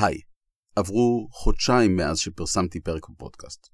היי, 0.00 0.20
עברו 0.76 1.28
חודשיים 1.32 1.96
מאז 1.96 2.18
שפרסמתי 2.18 2.80
פרק 2.80 3.08
בפודקאסט. 3.08 3.68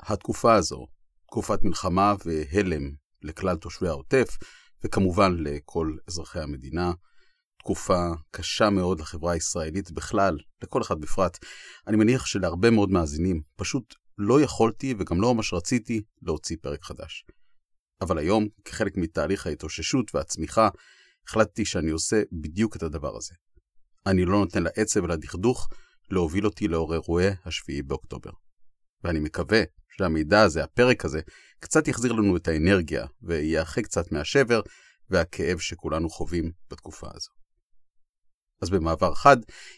התקופה 0.00 0.54
הזו, 0.54 0.86
תקופת 1.26 1.64
מלחמה 1.64 2.14
והלם 2.24 2.90
לכלל 3.22 3.56
תושבי 3.56 3.88
העוטף, 3.88 4.36
וכמובן 4.84 5.36
לכל 5.38 5.96
אזרחי 6.08 6.40
המדינה, 6.40 6.92
תקופה 7.58 8.08
קשה 8.30 8.70
מאוד 8.70 9.00
לחברה 9.00 9.32
הישראלית 9.32 9.90
בכלל, 9.90 10.38
לכל 10.62 10.82
אחד 10.82 11.00
בפרט. 11.00 11.38
אני 11.86 11.96
מניח 11.96 12.26
שלהרבה 12.26 12.70
מאוד 12.70 12.90
מאזינים 12.90 13.42
פשוט 13.56 13.94
לא 14.18 14.40
יכולתי 14.40 14.94
וגם 14.98 15.20
לא 15.20 15.34
ממש 15.34 15.52
רציתי 15.52 16.02
להוציא 16.22 16.56
פרק 16.62 16.84
חדש. 16.84 17.24
אבל 18.00 18.18
היום, 18.18 18.48
כחלק 18.64 18.96
מתהליך 18.96 19.46
ההתאוששות 19.46 20.14
והצמיחה, 20.14 20.68
החלטתי 21.28 21.64
שאני 21.64 21.90
עושה 21.90 22.22
בדיוק 22.32 22.76
את 22.76 22.82
הדבר 22.82 23.16
הזה. 23.16 23.34
אני 24.06 24.24
לא 24.24 24.38
נותן 24.38 24.62
לעצב 24.62 25.04
ולדכדוך 25.04 25.68
להוביל 26.10 26.46
אותי 26.46 26.68
לאור 26.68 26.94
אירועי 26.94 27.30
השביעי 27.44 27.82
באוקטובר. 27.82 28.30
ואני 29.04 29.20
מקווה 29.20 29.62
שהמידע 29.96 30.42
הזה, 30.42 30.64
הפרק 30.64 31.04
הזה, 31.04 31.20
קצת 31.60 31.88
יחזיר 31.88 32.12
לנו 32.12 32.36
את 32.36 32.48
האנרגיה 32.48 33.06
ויאחה 33.22 33.82
קצת 33.82 34.12
מהשבר 34.12 34.60
והכאב 35.10 35.58
שכולנו 35.58 36.10
חווים 36.10 36.52
בתקופה 36.70 37.06
הזו. 37.14 37.30
אז 38.62 38.70
במעבר 38.70 39.14
חד, 39.14 39.36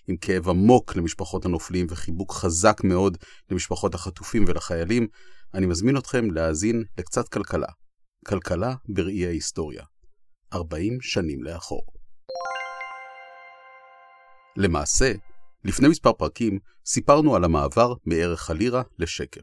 עם 0.08 0.16
כאב 0.16 0.48
עמוק 0.48 0.96
למשפחות 0.96 1.44
הנופלים 1.44 1.86
וחיבוק 1.90 2.32
חזק 2.32 2.80
מאוד 2.84 3.18
למשפחות 3.50 3.94
החטופים 3.94 4.44
ולחיילים, 4.48 5.06
אני 5.54 5.66
מזמין 5.66 5.96
אתכם 5.96 6.30
להאזין 6.30 6.84
לקצת 6.98 7.28
כלכלה. 7.28 7.68
כלכלה 8.26 8.74
בראי 8.88 9.26
ההיסטוריה. 9.26 9.84
40 10.52 10.98
שנים 11.00 11.42
לאחור. 11.42 12.01
למעשה, 14.56 15.12
לפני 15.64 15.88
מספר 15.88 16.12
פרקים 16.12 16.58
סיפרנו 16.86 17.36
על 17.36 17.44
המעבר 17.44 17.94
מערך 18.04 18.50
הלירה 18.50 18.82
לשקל. 18.98 19.40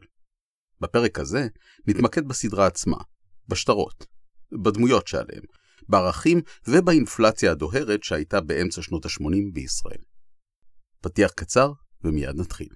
בפרק 0.80 1.18
הזה 1.18 1.46
נתמקד 1.86 2.28
בסדרה 2.28 2.66
עצמה, 2.66 2.96
בשטרות, 3.48 4.06
בדמויות 4.62 5.06
שעליהם, 5.06 5.42
בערכים 5.88 6.40
ובאינפלציה 6.68 7.50
הדוהרת 7.52 8.02
שהייתה 8.02 8.40
באמצע 8.40 8.82
שנות 8.82 9.06
ה-80 9.06 9.52
בישראל. 9.52 10.02
פתיח 11.00 11.30
קצר 11.30 11.72
ומיד 12.04 12.36
נתחיל. 12.36 12.68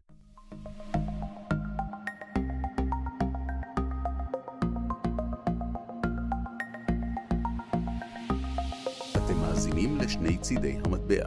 אתם 9.16 9.36
מאזינים 9.40 9.98
לשני 9.98 10.38
צידי 10.38 10.76
המטבע, 10.84 11.24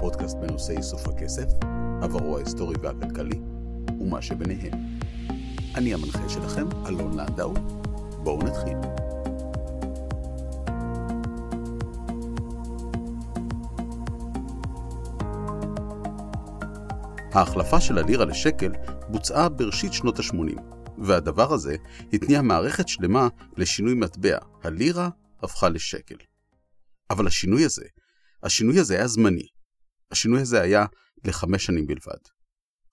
פודקאסט 0.00 0.36
בנושא 0.36 0.72
איסוף 0.72 1.08
הכסף, 1.08 1.46
עברו 2.02 2.36
ההיסטורי 2.36 2.74
והכלכלי, 2.82 3.40
ומה 4.00 4.22
שביניהם. 4.22 4.72
אני 5.74 5.94
המנחה 5.94 6.28
שלכם, 6.28 6.66
אלון 6.86 7.18
לנדאו. 7.18 7.54
בואו 8.22 8.38
נתחיל. 8.38 8.76
ההחלפה 17.32 17.80
של 17.80 17.98
הלירה 17.98 18.24
לשקל 18.24 18.72
בוצעה 19.08 19.48
בראשית 19.48 19.92
שנות 19.92 20.18
ה-80, 20.18 20.60
והדבר 20.98 21.52
הזה 21.52 21.76
התניע 22.12 22.42
מערכת 22.42 22.88
שלמה 22.88 23.28
לשינוי 23.56 23.94
מטבע. 23.94 24.38
הלירה 24.62 25.08
הפכה 25.42 25.68
לשקל. 25.68 26.16
אבל 27.10 27.26
השינוי 27.26 27.64
הזה, 27.64 27.84
השינוי 28.42 28.80
הזה 28.80 28.94
היה 28.94 29.06
זמני. 29.06 29.57
השינוי 30.10 30.40
הזה 30.40 30.60
היה 30.60 30.86
לחמש 31.24 31.64
שנים 31.64 31.86
בלבד. 31.86 32.18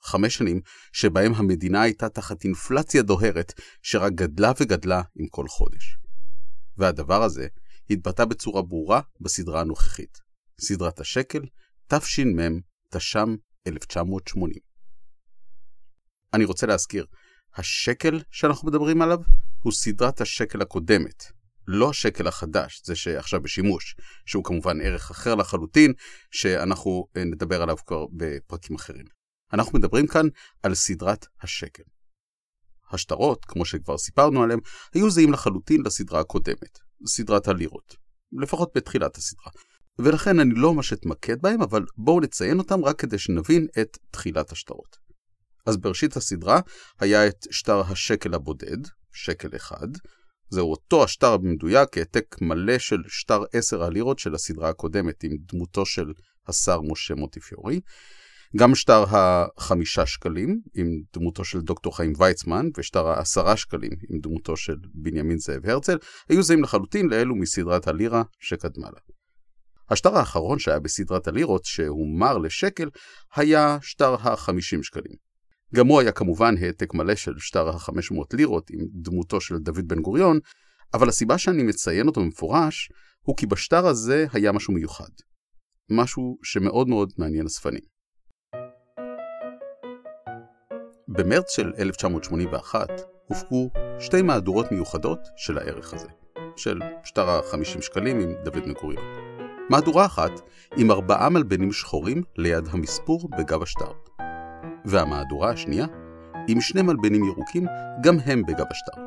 חמש 0.04 0.36
שנים 0.36 0.62
שבהם 0.94 1.34
המדינה 1.34 1.82
הייתה 1.82 2.10
תחת 2.10 2.44
אינפלציה 2.44 3.02
דוהרת 3.02 3.54
שרק 3.82 4.14
גדלה 4.14 4.52
וגדלה 4.60 5.02
עם 5.16 5.28
כל 5.28 5.48
חודש. 5.48 5.98
והדבר 6.78 7.24
הזה 7.24 7.48
התבטא 7.90 8.26
בצורה 8.26 8.62
ברורה 8.62 9.02
בסדרה 9.22 9.62
הנוכחית, 9.62 10.18
סדרת 10.62 11.00
השקל, 11.00 11.42
תש"מ, 11.88 12.60
תש"ם 12.90 13.36
1980. 13.68 14.60
אני 16.34 16.46
רוצה 16.46 16.68
להזכיר, 16.68 17.06
השקל 17.56 18.22
שאנחנו 18.32 18.68
מדברים 18.68 19.02
עליו 19.02 19.20
הוא 19.60 19.74
סדרת 19.74 20.22
השקל 20.22 20.62
הקודמת, 20.62 21.24
לא 21.68 21.90
השקל 21.90 22.28
החדש, 22.28 22.82
זה 22.86 22.96
שעכשיו 22.96 23.42
בשימוש, 23.42 23.96
שהוא 24.26 24.44
כמובן 24.44 24.82
ערך 24.82 25.12
אחר 25.12 25.36
לחלוטין, 25.36 25.94
שאנחנו 26.32 27.08
נדבר 27.18 27.62
עליו 27.62 27.78
כבר 27.86 28.06
בפרקים 28.12 28.76
אחרים. 28.76 29.06
אנחנו 29.54 29.80
מדברים 29.80 30.08
כאן 30.08 30.28
על 30.64 30.76
סדרת 30.76 31.26
השקל. 31.42 31.84
השטרות, 32.92 33.46
כמו 33.46 33.66
שכבר 33.66 33.98
סיפרנו 33.98 34.44
עליהם, 34.44 34.60
היו 34.94 35.10
זהים 35.10 35.34
לחלוטין 35.34 35.82
לסדרה 35.86 36.20
הקודמת, 36.20 36.80
סדרת 37.08 37.48
הלירות, 37.48 37.96
לפחות 38.42 38.72
בתחילת 38.76 39.16
הסדרה. 39.16 39.52
ולכן 40.00 40.40
אני 40.40 40.54
לא 40.56 40.74
ממש 40.74 40.94
אתמקד 40.94 41.42
בהם, 41.42 41.62
אבל 41.62 41.86
בואו 41.98 42.20
נציין 42.20 42.60
אותם 42.60 42.86
רק 42.86 43.00
כדי 43.00 43.18
שנבין 43.20 43.68
את 43.82 43.98
תחילת 44.12 44.52
השטרות. 44.52 44.98
אז 45.66 45.78
בראשית 45.78 46.18
הסדרה 46.18 46.60
היה 47.00 47.28
את 47.28 47.48
שטר 47.52 47.82
השקל 47.82 48.34
הבודד, 48.34 48.78
שקל 49.14 49.56
אחד, 49.56 49.88
זהו 50.50 50.72
אותו 50.72 51.04
השטר 51.04 51.38
במדויק, 51.38 51.98
העתק 51.98 52.36
מלא 52.42 52.78
של 52.78 52.98
שטר 53.08 53.44
10 53.54 53.84
הלירות 53.84 54.20
של 54.20 54.36
הסדרה 54.36 54.70
הקודמת 54.70 55.24
עם 55.24 55.32
דמותו 55.40 55.86
של 55.86 56.14
השר 56.48 56.82
משה 56.82 57.16
מוטיפיורי. 57.16 57.80
גם 58.58 58.76
שטר 58.76 59.04
החמישה 59.08 60.06
שקלים 60.06 60.60
עם 60.76 60.88
דמותו 61.14 61.44
של 61.44 61.62
דוקטור 61.62 61.98
חיים 61.98 62.14
ויצמן 62.18 62.66
ושטר 62.78 63.08
העשרה 63.08 63.58
שקלים 63.58 63.92
עם 64.10 64.20
דמותו 64.20 64.58
של 64.58 64.76
בנימין 64.94 65.38
זאב 65.38 65.66
הרצל 65.66 65.98
היו 66.30 66.44
זהים 66.44 66.64
לחלוטין 66.64 67.10
לאלו 67.10 67.36
מסדרת 67.36 67.88
הלירה 67.88 68.24
שקדמה 68.40 68.88
לה. 68.88 69.00
השטר 69.90 70.18
האחרון 70.18 70.60
שהיה 70.60 70.80
בסדרת 70.80 71.28
הלירות 71.28 71.66
שהומר 71.66 72.38
לשקל 72.38 72.90
היה 73.36 73.78
שטר 73.82 74.16
ה-50 74.20 74.84
שקלים. 74.84 75.25
גם 75.76 75.88
הוא 75.88 76.00
היה 76.00 76.12
כמובן 76.12 76.56
העתק 76.62 76.94
מלא 76.94 77.16
של 77.16 77.34
שטר 77.38 77.70
ה-500 77.70 78.24
לירות 78.34 78.70
עם 78.70 78.80
דמותו 78.94 79.42
של 79.42 79.58
דוד 79.58 79.88
בן 79.88 80.02
גוריון, 80.02 80.40
אבל 80.94 81.10
הסיבה 81.10 81.38
שאני 81.38 81.64
מציין 81.64 82.08
אותו 82.08 82.22
במפורש 82.22 82.90
הוא 83.22 83.38
כי 83.38 83.46
בשטר 83.46 83.88
הזה 83.88 84.26
היה 84.34 84.52
משהו 84.52 84.74
מיוחד. 84.74 85.10
משהו 85.90 86.38
שמאוד 86.44 86.88
מאוד 86.88 87.14
מעניין 87.18 87.46
אספנים. 87.46 87.82
במרץ 91.08 91.56
של 91.56 91.72
1981 91.78 92.88
הופקו 93.28 93.70
שתי 94.00 94.22
מהדורות 94.22 94.72
מיוחדות 94.72 95.20
של 95.38 95.58
הערך 95.58 95.94
הזה, 95.94 96.08
של 96.56 96.80
שטר 97.04 97.30
ה-50 97.30 97.82
שקלים 97.82 98.20
עם 98.20 98.34
דוד 98.44 98.64
בן 98.66 98.74
גוריון. 98.74 99.06
מהדורה 99.70 100.06
אחת 100.06 100.32
עם 100.78 100.92
ארבעה 100.92 101.30
מלבנים 101.30 101.72
שחורים 101.72 102.24
ליד 102.38 102.68
המספור 102.72 103.30
בגב 103.38 103.62
השטר. 103.62 104.15
והמהדורה 104.86 105.50
השנייה 105.50 105.86
עם 106.48 106.62
שני 106.62 106.82
מלבנים 106.82 107.24
ירוקים, 107.24 107.66
גם 108.04 108.18
הם 108.26 108.42
בגב 108.48 108.66
השטר. 108.72 109.02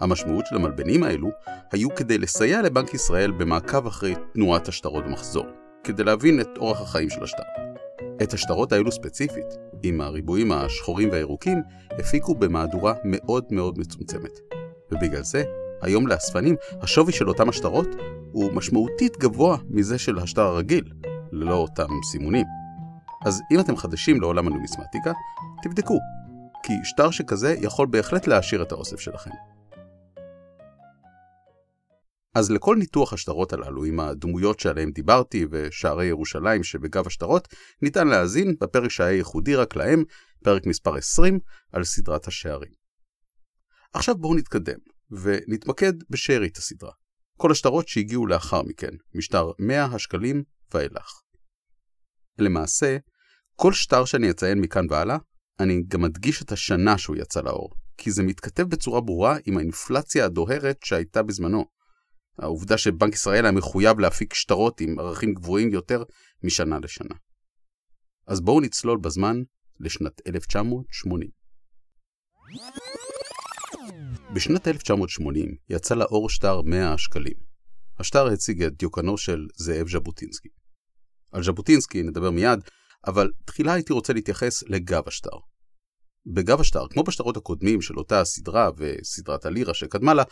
המשמעות 0.00 0.46
של 0.46 0.56
המלבנים 0.56 1.02
האלו 1.02 1.28
היו 1.72 1.94
כדי 1.94 2.18
לסייע 2.18 2.62
לבנק 2.62 2.94
ישראל 2.94 3.30
במעקב 3.30 3.86
אחרי 3.86 4.14
תנועת 4.34 4.68
השטרות 4.68 5.04
במחזור, 5.04 5.46
כדי 5.84 6.04
להבין 6.04 6.40
את 6.40 6.48
אורח 6.58 6.80
החיים 6.80 7.10
של 7.10 7.24
השטר. 7.24 7.42
את 8.22 8.32
השטרות 8.32 8.72
האלו 8.72 8.92
ספציפית, 8.92 9.46
עם 9.82 10.00
הריבועים 10.00 10.52
השחורים 10.52 11.10
והירוקים, 11.10 11.62
הפיקו 11.90 12.34
במהדורה 12.34 12.94
מאוד 13.04 13.44
מאוד 13.50 13.78
מצומצמת. 13.78 14.38
ובגלל 14.92 15.22
זה, 15.22 15.42
היום 15.82 16.06
לאספנים, 16.06 16.56
השווי 16.80 17.12
של 17.12 17.28
אותם 17.28 17.48
השטרות 17.48 17.88
הוא 18.32 18.52
משמעותית 18.52 19.16
גבוה 19.16 19.56
מזה 19.70 19.98
של 19.98 20.18
השטר 20.18 20.42
הרגיל, 20.42 20.84
ללא 21.32 21.54
אותם 21.54 21.88
סימונים. 22.10 22.57
אז 23.26 23.42
אם 23.52 23.60
אתם 23.60 23.76
חדשים 23.76 24.20
לעולם 24.20 24.46
הנומיסמטיקה, 24.46 25.12
תבדקו, 25.62 25.98
כי 26.62 26.72
שטר 26.84 27.10
שכזה 27.10 27.54
יכול 27.60 27.86
בהחלט 27.86 28.26
להעשיר 28.26 28.62
את 28.62 28.72
האוסף 28.72 29.00
שלכם. 29.00 29.30
אז 32.34 32.50
לכל 32.50 32.76
ניתוח 32.76 33.12
השטרות 33.12 33.52
הללו 33.52 33.84
עם 33.84 34.00
הדמויות 34.00 34.60
שעליהם 34.60 34.90
דיברתי 34.90 35.46
ושערי 35.50 36.06
ירושלים 36.06 36.62
שבגב 36.64 37.06
השטרות, 37.06 37.48
ניתן 37.82 38.08
להאזין 38.08 38.54
בפרק 38.60 38.90
שהיה 38.90 39.16
ייחודי 39.16 39.54
רק 39.54 39.76
להם, 39.76 40.04
פרק 40.44 40.66
מספר 40.66 40.96
20, 40.96 41.38
על 41.72 41.84
סדרת 41.84 42.26
השערים. 42.26 42.72
עכשיו 43.92 44.14
בואו 44.14 44.34
נתקדם, 44.34 44.78
ונתמקד 45.10 45.92
בשארית 46.10 46.56
הסדרה. 46.56 46.92
כל 47.38 47.50
השטרות 47.50 47.88
שהגיעו 47.88 48.26
לאחר 48.26 48.62
מכן, 48.62 48.92
משטר 49.14 49.50
100 49.58 49.84
השקלים 49.84 50.42
ואילך. 50.74 51.27
למעשה, 52.40 52.96
כל 53.56 53.72
שטר 53.72 54.04
שאני 54.04 54.30
אציין 54.30 54.60
מכאן 54.60 54.86
והלאה, 54.90 55.16
אני 55.60 55.82
גם 55.88 56.02
מדגיש 56.02 56.42
את 56.42 56.52
השנה 56.52 56.98
שהוא 56.98 57.16
יצא 57.16 57.40
לאור, 57.40 57.70
כי 57.96 58.10
זה 58.10 58.22
מתכתב 58.22 58.62
בצורה 58.62 59.00
ברורה 59.00 59.36
עם 59.46 59.56
האינפלציה 59.56 60.24
הדוהרת 60.24 60.78
שהייתה 60.84 61.22
בזמנו. 61.22 61.64
העובדה 62.38 62.78
שבנק 62.78 63.14
ישראל 63.14 63.44
היה 63.44 63.52
מחויב 63.52 63.98
להפיק 63.98 64.34
שטרות 64.34 64.80
עם 64.80 64.98
ערכים 64.98 65.34
גבוהים 65.34 65.72
יותר 65.72 66.02
משנה 66.44 66.78
לשנה. 66.78 67.14
אז 68.26 68.40
בואו 68.40 68.60
נצלול 68.60 68.98
בזמן 68.98 69.42
לשנת 69.80 70.20
1980. 70.26 71.28
בשנת 74.34 74.68
1980 74.68 75.56
יצא 75.70 75.94
לאור 75.94 76.30
שטר 76.30 76.62
100 76.62 76.92
השקלים. 76.92 77.36
השטר 77.98 78.26
הציג 78.26 78.62
את 78.62 78.76
דיוקנו 78.76 79.18
של 79.18 79.46
זאב 79.54 79.88
ז'בוטינסקי. 79.88 80.48
על 81.32 81.42
ז'בוטינסקי 81.42 82.02
נדבר 82.02 82.30
מיד, 82.30 82.58
אבל 83.06 83.30
תחילה 83.44 83.72
הייתי 83.72 83.92
רוצה 83.92 84.12
להתייחס 84.12 84.62
לגב 84.62 85.02
השטר. 85.06 85.36
בגב 86.26 86.60
השטר, 86.60 86.88
כמו 86.90 87.02
בשטרות 87.02 87.36
הקודמים 87.36 87.82
של 87.82 87.98
אותה 87.98 88.20
הסדרה 88.20 88.70
וסדרת 88.76 89.46
הלירה 89.46 89.74
שקדמה 89.74 90.14
לה, 90.14 90.22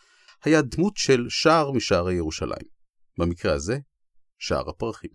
היה 0.45 0.63
דמות 0.63 0.97
של 0.97 1.27
שער 1.29 1.71
משערי 1.71 2.15
ירושלים. 2.15 2.69
במקרה 3.19 3.55
הזה, 3.55 3.79
שער 4.39 4.71
הפרחים. 4.71 5.11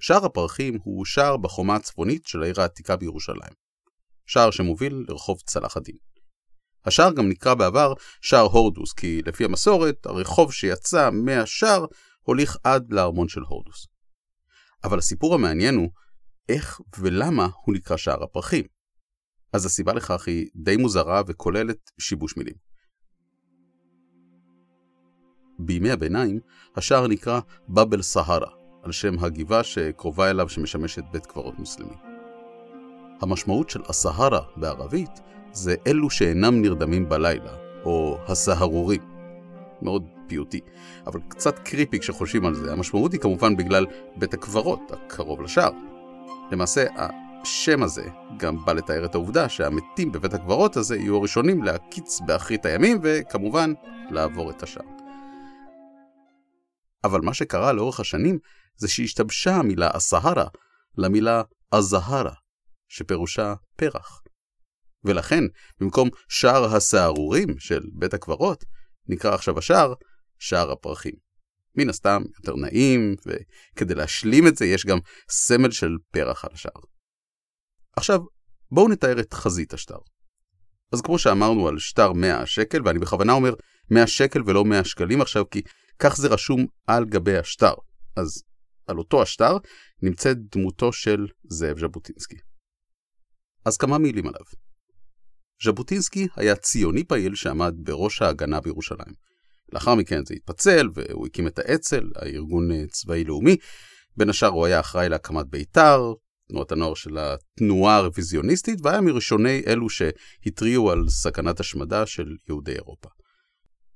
שער 0.00 0.24
הפרחים 0.24 0.78
הוא 0.82 1.04
שער 1.04 1.36
בחומה 1.36 1.76
הצפונית 1.76 2.26
של 2.26 2.42
העיר 2.42 2.60
העתיקה 2.60 2.96
בירושלים. 2.96 3.52
שער 4.26 4.50
שמוביל 4.50 5.04
לרחוב 5.08 5.40
צלח 5.40 5.76
הדין. 5.76 5.96
השער 6.84 7.12
גם 7.12 7.28
נקרא 7.28 7.54
בעבר 7.54 7.92
שער 8.20 8.44
הורדוס, 8.44 8.92
כי 8.92 9.22
לפי 9.26 9.44
המסורת, 9.44 10.06
הרחוב 10.06 10.52
שיצא 10.52 11.10
מהשער 11.10 11.84
הוליך 12.22 12.56
עד 12.64 12.92
לארמון 12.92 13.28
של 13.28 13.40
הורדוס. 13.40 13.86
אבל 14.84 14.98
הסיפור 14.98 15.34
המעניין 15.34 15.74
הוא 15.74 15.90
איך 16.48 16.80
ולמה 16.98 17.48
הוא 17.64 17.74
נקרא 17.74 17.96
שער 17.96 18.22
הפרחים. 18.24 18.64
אז 19.52 19.66
הסיבה 19.66 19.92
לכך 19.92 20.28
היא 20.28 20.48
די 20.56 20.76
מוזרה 20.76 21.22
וכוללת 21.26 21.90
שיבוש 22.00 22.36
מילים. 22.36 22.54
בימי 25.58 25.90
הביניים, 25.90 26.40
השער 26.76 27.06
נקרא 27.06 27.40
באבל 27.68 28.02
סהרה, 28.02 28.50
על 28.82 28.92
שם 28.92 29.18
הגבעה 29.18 29.64
שקרובה 29.64 30.30
אליו 30.30 30.48
שמשמשת 30.48 31.04
בית 31.12 31.26
קברות 31.26 31.58
מוסלמי. 31.58 31.96
המשמעות 33.20 33.70
של 33.70 33.82
הסהרה 33.88 34.40
בערבית 34.56 35.20
זה 35.52 35.74
אלו 35.86 36.10
שאינם 36.10 36.62
נרדמים 36.62 37.08
בלילה, 37.08 37.56
או 37.84 38.18
הסהרורים. 38.28 39.02
מאוד 39.82 40.02
פיוטי, 40.28 40.60
אבל 41.06 41.20
קצת 41.28 41.58
קריפי 41.58 41.98
כשחושבים 41.98 42.46
על 42.46 42.54
זה. 42.54 42.72
המשמעות 42.72 43.12
היא 43.12 43.20
כמובן 43.20 43.56
בגלל 43.56 43.86
בית 44.16 44.34
הקברות 44.34 44.80
הקרוב 44.90 45.42
לשער. 45.42 45.72
למעשה, 46.52 46.86
השם 46.96 47.82
הזה 47.82 48.08
גם 48.36 48.64
בא 48.64 48.72
לתאר 48.72 49.04
את 49.04 49.14
העובדה 49.14 49.48
שהמתים 49.48 50.12
בבית 50.12 50.34
הקברות 50.34 50.76
הזה 50.76 50.96
יהיו 50.96 51.16
הראשונים 51.16 51.62
להקיץ 51.62 52.20
באחרית 52.20 52.66
הימים, 52.66 53.00
וכמובן, 53.02 53.72
לעבור 54.10 54.50
את 54.50 54.62
השער. 54.62 54.86
אבל 57.04 57.20
מה 57.20 57.34
שקרה 57.34 57.72
לאורך 57.72 58.00
השנים 58.00 58.38
זה 58.76 58.88
שהשתבשה 58.88 59.56
המילה 59.56 59.90
אסהרה 59.92 60.46
למילה 60.98 61.42
אזהרה, 61.72 62.32
שפירושה 62.88 63.54
פרח. 63.76 64.22
ולכן, 65.04 65.44
במקום 65.80 66.08
שער 66.28 66.76
הסהרורים 66.76 67.58
של 67.58 67.80
בית 67.92 68.14
הקברות, 68.14 68.64
נקרא 69.08 69.34
עכשיו 69.34 69.58
השער 69.58 69.94
שער 70.38 70.72
הפרחים. 70.72 71.14
מן 71.74 71.88
הסתם 71.88 72.22
יותר 72.38 72.56
נעים, 72.56 73.14
וכדי 73.26 73.94
להשלים 73.94 74.46
את 74.46 74.56
זה 74.56 74.66
יש 74.66 74.86
גם 74.86 74.98
סמל 75.30 75.70
של 75.70 75.96
פרח 76.10 76.44
על 76.44 76.50
השער. 76.52 76.82
עכשיו, 77.96 78.20
בואו 78.70 78.88
נתאר 78.88 79.20
את 79.20 79.34
חזית 79.34 79.74
השטר. 79.74 79.98
אז 80.92 81.00
כמו 81.00 81.18
שאמרנו 81.18 81.68
על 81.68 81.78
שטר 81.78 82.12
100 82.12 82.46
שקל, 82.46 82.82
ואני 82.84 82.98
בכוונה 82.98 83.32
אומר 83.32 83.54
100 83.90 84.06
שקל 84.06 84.42
ולא 84.46 84.64
100 84.64 84.84
שקלים 84.84 85.20
עכשיו, 85.20 85.50
כי 85.50 85.62
כך 85.98 86.16
זה 86.16 86.28
רשום 86.28 86.66
על 86.86 87.04
גבי 87.04 87.36
השטר. 87.36 87.74
אז 88.16 88.42
על 88.86 88.98
אותו 88.98 89.22
השטר 89.22 89.56
נמצאת 90.02 90.36
דמותו 90.52 90.92
של 90.92 91.26
זאב 91.50 91.78
ז'בוטינסקי. 91.78 92.36
אז 93.64 93.76
כמה 93.76 93.98
מילים 93.98 94.26
עליו. 94.26 94.44
ז'בוטינסקי 95.64 96.26
היה 96.36 96.56
ציוני 96.56 97.04
פעיל 97.04 97.34
שעמד 97.34 97.74
בראש 97.78 98.22
ההגנה 98.22 98.60
בירושלים. 98.60 99.14
לאחר 99.72 99.94
מכן 99.94 100.24
זה 100.24 100.34
התפצל 100.34 100.88
והוא 100.94 101.26
הקים 101.26 101.46
את 101.46 101.58
האצ"ל, 101.58 102.10
הארגון 102.16 102.72
אה, 102.72 102.86
צבאי 102.86 103.24
לאומי. 103.24 103.56
בין 104.16 104.30
השאר 104.30 104.48
הוא 104.48 104.66
היה 104.66 104.80
אחראי 104.80 105.08
להקמת 105.08 105.46
בית"ר, 105.46 106.12
תנועת 106.48 106.72
הנוער 106.72 106.94
של 106.94 107.18
התנועה 107.18 107.96
הרוויזיוניסטית, 107.96 108.78
והיה 108.82 109.00
מראשוני 109.00 109.62
אלו 109.66 109.86
שהתריעו 109.90 110.90
על 110.90 111.08
סכנת 111.08 111.60
השמדה 111.60 112.06
של 112.06 112.36
יהודי 112.48 112.72
אירופה. 112.72 113.08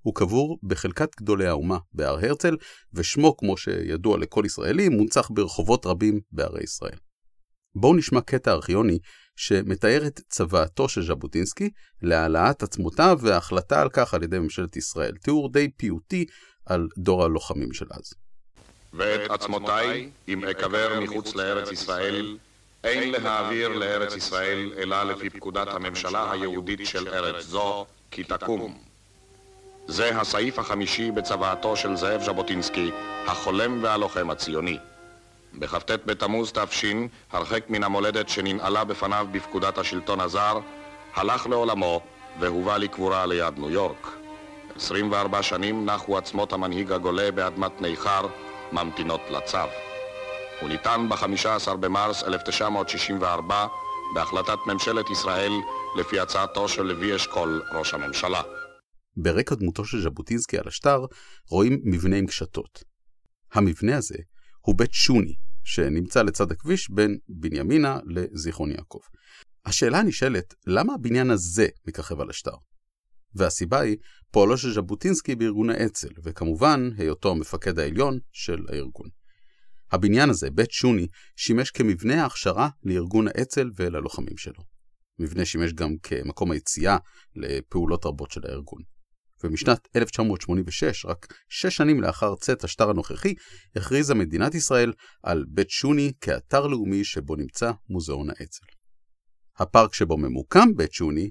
הוא 0.00 0.14
קבור 0.14 0.58
בחלקת 0.62 1.16
גדולי 1.16 1.46
האומה 1.46 1.78
בהר 1.92 2.18
הרצל, 2.26 2.56
ושמו, 2.92 3.36
כמו 3.36 3.56
שידוע 3.56 4.18
לכל 4.18 4.42
ישראלי, 4.46 4.88
מונצח 4.88 5.30
ברחובות 5.30 5.86
רבים 5.86 6.20
בערי 6.32 6.62
ישראל. 6.62 6.98
בואו 7.74 7.94
נשמע 7.96 8.20
קטע 8.20 8.52
ארכיוני 8.52 8.98
שמתאר 9.36 10.06
את 10.06 10.20
צוואתו 10.28 10.88
של 10.88 11.02
ז'בוטינסקי 11.02 11.70
להעלאת 12.02 12.62
עצמותיו 12.62 13.18
וההחלטה 13.22 13.82
על 13.82 13.88
כך 13.92 14.14
על 14.14 14.22
ידי 14.22 14.38
ממשלת 14.38 14.76
ישראל. 14.76 15.12
תיאור 15.22 15.52
די 15.52 15.68
פיוטי 15.76 16.26
על 16.66 16.88
דור 16.98 17.24
הלוחמים 17.24 17.72
של 17.72 17.86
אז. 17.90 18.14
ואת 18.92 19.30
עצמותיי, 19.30 20.10
אם 20.28 20.44
אקבר 20.44 21.00
מחוץ 21.00 21.34
לארץ 21.34 21.72
ישראל, 21.72 22.36
אין 22.84 23.10
להעביר 23.10 23.68
לארץ 23.68 24.16
ישראל 24.16 24.72
אלא 24.76 25.02
לפי 25.02 25.30
פקודת 25.30 25.68
הממשלה 25.68 26.32
היהודית 26.32 26.86
של 26.86 27.08
ארץ 27.08 27.44
זו, 27.44 27.86
כי 28.10 28.24
תקום. 28.24 28.78
זה 29.86 30.20
הסעיף 30.20 30.58
החמישי 30.58 31.10
בצוואתו 31.10 31.76
של 31.76 31.96
זאב 31.96 32.22
ז'בוטינסקי, 32.22 32.90
החולם 33.26 33.82
והלוחם 33.82 34.30
הציוני. 34.30 34.78
בכ"ט 35.58 35.90
בתמוז 36.06 36.52
תש, 36.52 36.84
הרחק 37.30 37.70
מן 37.70 37.84
המולדת 37.84 38.28
שננעלה 38.28 38.84
בפניו 38.84 39.26
בפקודת 39.32 39.78
השלטון 39.78 40.20
הזר, 40.20 40.58
הלך 41.14 41.46
לעולמו 41.46 42.00
והובא 42.40 42.76
לקבורה 42.76 43.26
ליד 43.26 43.58
ניו 43.58 43.70
יורק. 43.70 44.08
24 44.76 45.42
שנים 45.42 45.84
נחו 45.84 46.18
עצמות 46.18 46.52
המנהיג 46.52 46.92
הגולה 46.92 47.30
באדמת 47.30 47.80
ניכר, 47.80 48.26
ממתינות 48.72 49.20
לצו. 49.30 49.58
הוא 50.60 50.68
ניתן 50.68 51.06
ב-15 51.08 51.74
במרס 51.74 52.22
1964 52.22 53.66
בהחלטת 54.14 54.58
ממשלת 54.66 55.10
ישראל 55.10 55.52
לפי 55.98 56.20
הצעתו 56.20 56.68
של 56.68 56.82
לוי 56.82 57.16
אשכול, 57.16 57.62
ראש 57.74 57.94
הממשלה. 57.94 58.42
ברקע 59.16 59.54
דמותו 59.54 59.84
של 59.84 60.00
ז'בוטינסקי 60.00 60.58
על 60.58 60.68
השטר 60.68 61.04
רואים 61.50 61.80
מבנה 61.84 62.16
עם 62.16 62.26
קשתות. 62.26 62.84
המבנה 63.52 63.96
הזה 63.96 64.16
הוא 64.62 64.74
בית 64.78 64.92
שוני, 64.92 65.34
שנמצא 65.64 66.22
לצד 66.22 66.52
הכביש 66.52 66.90
בין 66.90 67.18
בנימינה 67.28 67.98
לזיכרון 68.06 68.70
יעקב. 68.70 69.00
השאלה 69.64 69.98
הנשאלת, 69.98 70.54
למה 70.66 70.94
הבניין 70.94 71.30
הזה 71.30 71.68
מככב 71.88 72.20
על 72.20 72.30
השטר? 72.30 72.54
והסיבה 73.34 73.80
היא 73.80 73.96
פועלו 74.30 74.58
של 74.58 74.72
ז'בוטינסקי 74.72 75.34
בארגון 75.34 75.70
האצ"ל, 75.70 76.08
וכמובן 76.24 76.90
היותו 76.96 77.30
המפקד 77.30 77.78
העליון 77.78 78.18
של 78.32 78.58
הארגון. 78.68 79.08
הבניין 79.92 80.30
הזה, 80.30 80.50
בית 80.50 80.70
שוני, 80.70 81.06
שימש 81.36 81.70
כמבנה 81.70 82.22
ההכשרה 82.22 82.68
לארגון 82.84 83.28
האצ"ל 83.28 83.70
וללוחמים 83.76 84.36
שלו. 84.36 84.64
מבנה 85.18 85.44
שימש 85.44 85.72
גם 85.72 85.96
כמקום 86.02 86.50
היציאה 86.50 86.96
לפעולות 87.36 88.06
רבות 88.06 88.30
של 88.30 88.40
הארגון. 88.44 88.82
ומשנת 89.44 89.88
1986, 89.96 91.04
רק 91.04 91.34
שש 91.48 91.76
שנים 91.76 92.00
לאחר 92.00 92.34
צאת 92.34 92.64
השטר 92.64 92.90
הנוכחי, 92.90 93.34
הכריזה 93.76 94.14
מדינת 94.14 94.54
ישראל 94.54 94.92
על 95.22 95.44
בית 95.48 95.70
שוני 95.70 96.12
כאתר 96.20 96.66
לאומי 96.66 97.04
שבו 97.04 97.36
נמצא 97.36 97.70
מוזיאון 97.88 98.30
האצ"ל. 98.30 98.66
הפארק 99.58 99.94
שבו 99.94 100.16
ממוקם 100.16 100.68
בית 100.76 100.92
שוני 100.92 101.30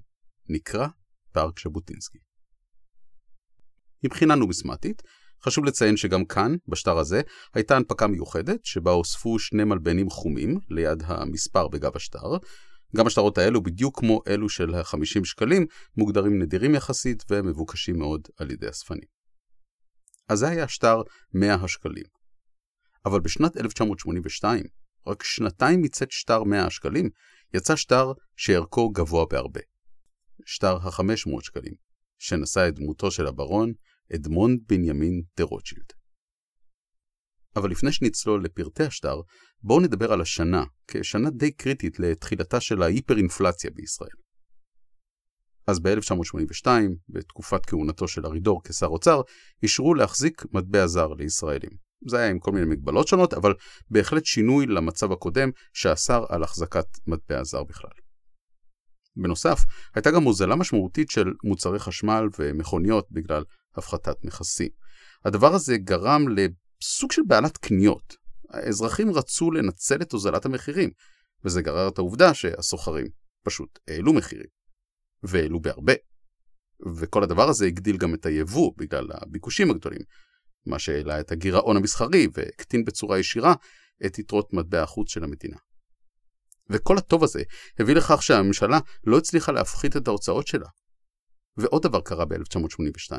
נקרא 0.49 0.87
פארק 1.33 1.59
ז'בוטינסקי. 1.59 2.17
מבחינה 4.03 4.35
נומיסמטית, 4.35 5.01
חשוב 5.43 5.65
לציין 5.65 5.97
שגם 5.97 6.25
כאן, 6.25 6.55
בשטר 6.67 6.97
הזה, 6.97 7.21
הייתה 7.53 7.75
הנפקה 7.75 8.07
מיוחדת, 8.07 8.59
שבה 8.65 8.91
הוספו 8.91 9.39
שני 9.39 9.63
מלבנים 9.63 10.09
חומים 10.09 10.59
ליד 10.69 11.03
המספר 11.05 11.67
בגב 11.67 11.91
השטר, 11.95 12.37
גם 12.95 13.07
השטרות 13.07 13.37
האלו, 13.37 13.63
בדיוק 13.63 13.99
כמו 13.99 14.21
אלו 14.27 14.49
של 14.49 14.75
ה-50 14.75 15.25
שקלים, 15.25 15.65
מוגדרים 15.97 16.41
נדירים 16.41 16.75
יחסית 16.75 17.23
ומבוקשים 17.29 17.99
מאוד 17.99 18.27
על 18.37 18.51
ידי 18.51 18.69
אספנים. 18.69 19.09
אז 20.29 20.39
זה 20.39 20.47
היה 20.47 20.67
שטר 20.67 21.01
100 21.33 21.53
השקלים. 21.53 22.05
אבל 23.05 23.19
בשנת 23.19 23.57
1982, 23.57 24.63
רק 25.07 25.23
שנתיים 25.23 25.81
מצאת 25.81 26.11
שטר 26.11 26.43
100 26.43 26.65
השקלים, 26.65 27.09
יצא 27.53 27.75
שטר 27.75 28.11
שערכו 28.35 28.89
גבוה 28.89 29.25
בהרבה. 29.29 29.61
שטר 30.45 30.77
ה-500 30.77 31.41
שקלים, 31.41 31.73
שנשא 32.19 32.67
את 32.67 32.75
דמותו 32.75 33.11
של 33.11 33.27
הברון 33.27 33.73
אדמונד 34.15 34.59
בנימין 34.67 35.21
דה 35.37 35.43
רוטשילד. 35.43 36.00
אבל 37.55 37.71
לפני 37.71 37.91
שנצלול 37.91 38.43
לפרטי 38.43 38.83
השטר, 38.83 39.21
בואו 39.63 39.79
נדבר 39.79 40.13
על 40.13 40.21
השנה, 40.21 40.63
כשנה 40.87 41.29
די 41.29 41.51
קריטית 41.51 41.99
לתחילתה 41.99 42.59
של 42.59 42.83
ההיפר-אינפלציה 42.83 43.69
בישראל. 43.73 44.21
אז 45.67 45.79
ב-1982, 45.79 46.67
בתקופת 47.09 47.65
כהונתו 47.65 48.07
של 48.07 48.25
ארידור 48.25 48.61
כשר 48.63 48.85
אוצר, 48.85 49.21
אישרו 49.63 49.93
להחזיק 49.93 50.43
מטבע 50.53 50.87
זר 50.87 51.07
לישראלים. 51.07 51.71
זה 52.07 52.17
היה 52.17 52.29
עם 52.29 52.39
כל 52.39 52.51
מיני 52.51 52.65
מגבלות 52.65 53.07
שונות, 53.07 53.33
אבל 53.33 53.53
בהחלט 53.89 54.25
שינוי 54.25 54.65
למצב 54.65 55.11
הקודם 55.11 55.49
שאסר 55.73 56.25
על 56.29 56.43
החזקת 56.43 56.85
מטבע 57.07 57.43
זר 57.43 57.63
בכלל. 57.63 57.91
בנוסף, 59.15 59.59
הייתה 59.95 60.11
גם 60.11 60.23
הוזלה 60.23 60.55
משמעותית 60.55 61.09
של 61.09 61.33
מוצרי 61.43 61.79
חשמל 61.79 62.27
ומכוניות 62.39 63.07
בגלל 63.11 63.43
הפחתת 63.75 64.15
מכסים. 64.23 64.69
הדבר 65.25 65.53
הזה 65.53 65.77
גרם 65.77 66.27
לסוג 66.81 67.11
של 67.11 67.21
בעלת 67.27 67.57
קניות. 67.57 68.15
האזרחים 68.49 69.11
רצו 69.11 69.51
לנצל 69.51 70.01
את 70.01 70.11
הוזלת 70.11 70.45
המחירים, 70.45 70.89
וזה 71.45 71.61
גרר 71.61 71.87
את 71.87 71.97
העובדה 71.97 72.33
שהסוחרים 72.33 73.07
פשוט 73.43 73.79
העלו 73.87 74.13
מחירים. 74.13 74.47
והעלו 75.23 75.59
בהרבה. 75.59 75.93
וכל 76.95 77.23
הדבר 77.23 77.49
הזה 77.49 77.65
הגדיל 77.65 77.97
גם 77.97 78.13
את 78.13 78.25
היבוא 78.25 78.71
בגלל 78.77 79.07
הביקושים 79.11 79.71
הגדולים, 79.71 80.01
מה 80.65 80.79
שהעלה 80.79 81.19
את 81.19 81.31
הגירעון 81.31 81.77
המסחרי 81.77 82.27
והקטין 82.33 82.85
בצורה 82.85 83.19
ישירה 83.19 83.53
את 84.05 84.19
יתרות 84.19 84.53
מטבע 84.53 84.83
החוץ 84.83 85.11
של 85.11 85.23
המדינה. 85.23 85.57
וכל 86.69 86.97
הטוב 86.97 87.23
הזה 87.23 87.43
הביא 87.79 87.95
לכך 87.95 88.23
שהממשלה 88.23 88.79
לא 89.03 89.17
הצליחה 89.17 89.51
להפחית 89.51 89.97
את 89.97 90.07
ההוצאות 90.07 90.47
שלה. 90.47 90.67
ועוד 91.57 91.83
דבר 91.83 92.01
קרה 92.01 92.25
ב-1982. 92.25 93.13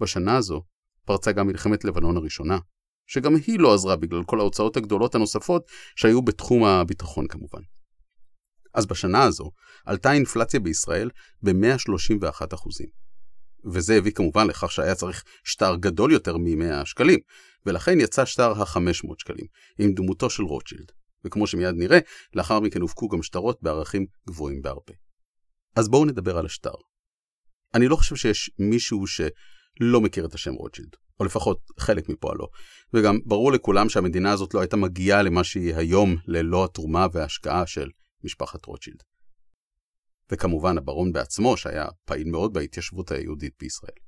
בשנה 0.00 0.36
הזו 0.36 0.62
פרצה 1.04 1.32
גם 1.32 1.46
מלחמת 1.46 1.84
לבנון 1.84 2.16
הראשונה, 2.16 2.58
שגם 3.08 3.36
היא 3.46 3.60
לא 3.60 3.74
עזרה 3.74 3.96
בגלל 3.96 4.24
כל 4.24 4.40
ההוצאות 4.40 4.76
הגדולות 4.76 5.14
הנוספות 5.14 5.62
שהיו 5.96 6.22
בתחום 6.22 6.64
הביטחון 6.64 7.26
כמובן. 7.28 7.60
אז 8.74 8.86
בשנה 8.86 9.22
הזו 9.22 9.50
עלתה 9.86 10.10
האינפלציה 10.10 10.60
בישראל 10.60 11.10
ב-131 11.42 12.42
וזה 13.64 13.94
הביא 13.94 14.12
כמובן 14.12 14.46
לכך 14.46 14.72
שהיה 14.72 14.94
צריך 14.94 15.24
שטר 15.44 15.76
גדול 15.76 16.12
יותר 16.12 16.36
מ-100 16.36 16.84
שקלים, 16.84 17.18
ולכן 17.66 18.00
יצא 18.00 18.24
שטר 18.24 18.62
ה-500 18.62 19.14
שקלים, 19.18 19.46
עם 19.78 19.92
דמותו 19.94 20.30
של 20.30 20.42
רוטשילד. 20.42 20.92
וכמו 21.24 21.46
שמיד 21.46 21.74
נראה, 21.74 21.98
לאחר 22.34 22.60
מכן 22.60 22.80
הופקו 22.80 23.08
גם 23.08 23.22
שטרות 23.22 23.58
בערכים 23.62 24.06
גבוהים 24.28 24.62
בהרבה. 24.62 24.94
אז 25.76 25.88
בואו 25.88 26.04
נדבר 26.04 26.38
על 26.38 26.46
השטר. 26.46 26.74
אני 27.74 27.88
לא 27.88 27.96
חושב 27.96 28.16
שיש 28.16 28.50
מישהו 28.58 29.06
שלא 29.06 30.00
מכיר 30.00 30.26
את 30.26 30.34
השם 30.34 30.52
רוטשילד, 30.52 30.96
או 31.20 31.24
לפחות 31.24 31.60
חלק 31.78 32.08
מפועלו, 32.08 32.46
וגם 32.94 33.18
ברור 33.24 33.52
לכולם 33.52 33.88
שהמדינה 33.88 34.32
הזאת 34.32 34.54
לא 34.54 34.60
הייתה 34.60 34.76
מגיעה 34.76 35.22
למה 35.22 35.44
שהיא 35.44 35.74
היום 35.74 36.16
ללא 36.26 36.64
התרומה 36.64 37.06
וההשקעה 37.12 37.66
של 37.66 37.90
משפחת 38.24 38.64
רוטשילד. 38.64 39.02
וכמובן 40.32 40.78
הברון 40.78 41.12
בעצמו, 41.12 41.56
שהיה 41.56 41.86
פעיל 42.04 42.30
מאוד 42.30 42.52
בהתיישבות 42.52 43.10
היהודית 43.10 43.52
בישראל. 43.60 43.98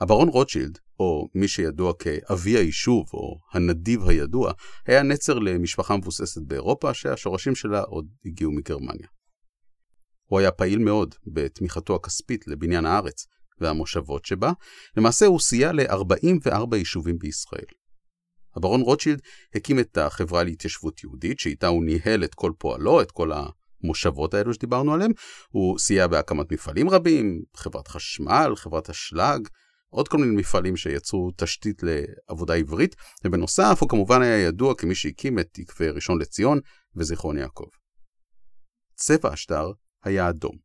הברון 0.00 0.28
רוטשילד, 0.28 0.78
או 1.00 1.28
מי 1.34 1.48
שידוע 1.48 1.92
כאבי 1.98 2.56
היישוב, 2.58 3.06
או 3.14 3.38
הנדיב 3.52 4.08
הידוע, 4.08 4.52
היה 4.86 5.02
נצר 5.02 5.38
למשפחה 5.38 5.96
מבוססת 5.96 6.42
באירופה, 6.46 6.94
שהשורשים 6.94 7.54
שלה 7.54 7.80
עוד 7.80 8.06
הגיעו 8.24 8.52
מגרמניה. 8.52 9.08
הוא 10.26 10.38
היה 10.38 10.50
פעיל 10.50 10.78
מאוד 10.78 11.14
בתמיכתו 11.26 11.94
הכספית 11.94 12.48
לבניין 12.48 12.86
הארץ 12.86 13.26
והמושבות 13.60 14.24
שבה, 14.24 14.52
למעשה 14.96 15.26
הוא 15.26 15.40
סייע 15.40 15.72
ל-44 15.72 16.76
יישובים 16.76 17.18
בישראל. 17.18 17.64
הברון 18.56 18.80
רוטשילד 18.80 19.20
הקים 19.54 19.78
את 19.78 19.98
החברה 19.98 20.42
להתיישבות 20.42 21.04
יהודית, 21.04 21.40
שאיתה 21.40 21.66
הוא 21.66 21.84
ניהל 21.84 22.24
את 22.24 22.34
כל 22.34 22.52
פועלו, 22.58 23.02
את 23.02 23.10
כל 23.10 23.30
המושבות 23.32 24.34
האלו 24.34 24.54
שדיברנו 24.54 24.94
עליהם. 24.94 25.10
הוא 25.48 25.78
סייע 25.78 26.06
בהקמת 26.06 26.52
מפעלים 26.52 26.90
רבים, 26.90 27.42
חברת 27.56 27.88
חשמל, 27.88 28.52
חברת 28.56 28.90
אשלג, 28.90 29.48
עוד 29.88 30.08
כל 30.08 30.18
מיני 30.18 30.36
מפעלים 30.36 30.76
שיצרו 30.76 31.30
תשתית 31.36 31.82
לעבודה 31.82 32.54
עברית, 32.54 32.96
ובנוסף 33.24 33.78
הוא 33.80 33.88
כמובן 33.88 34.22
היה 34.22 34.38
ידוע 34.38 34.74
כמי 34.74 34.94
שהקים 34.94 35.38
את 35.38 35.48
תקווה 35.52 35.90
ראשון 35.90 36.20
לציון 36.20 36.60
וזיכרון 36.96 37.38
יעקב. 37.38 37.66
צבע 38.94 39.32
השטר 39.32 39.72
היה 40.04 40.28
אדום, 40.28 40.56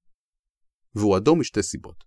והוא 0.96 1.18
אדום 1.18 1.40
משתי 1.40 1.64
סיבות. 1.64 2.04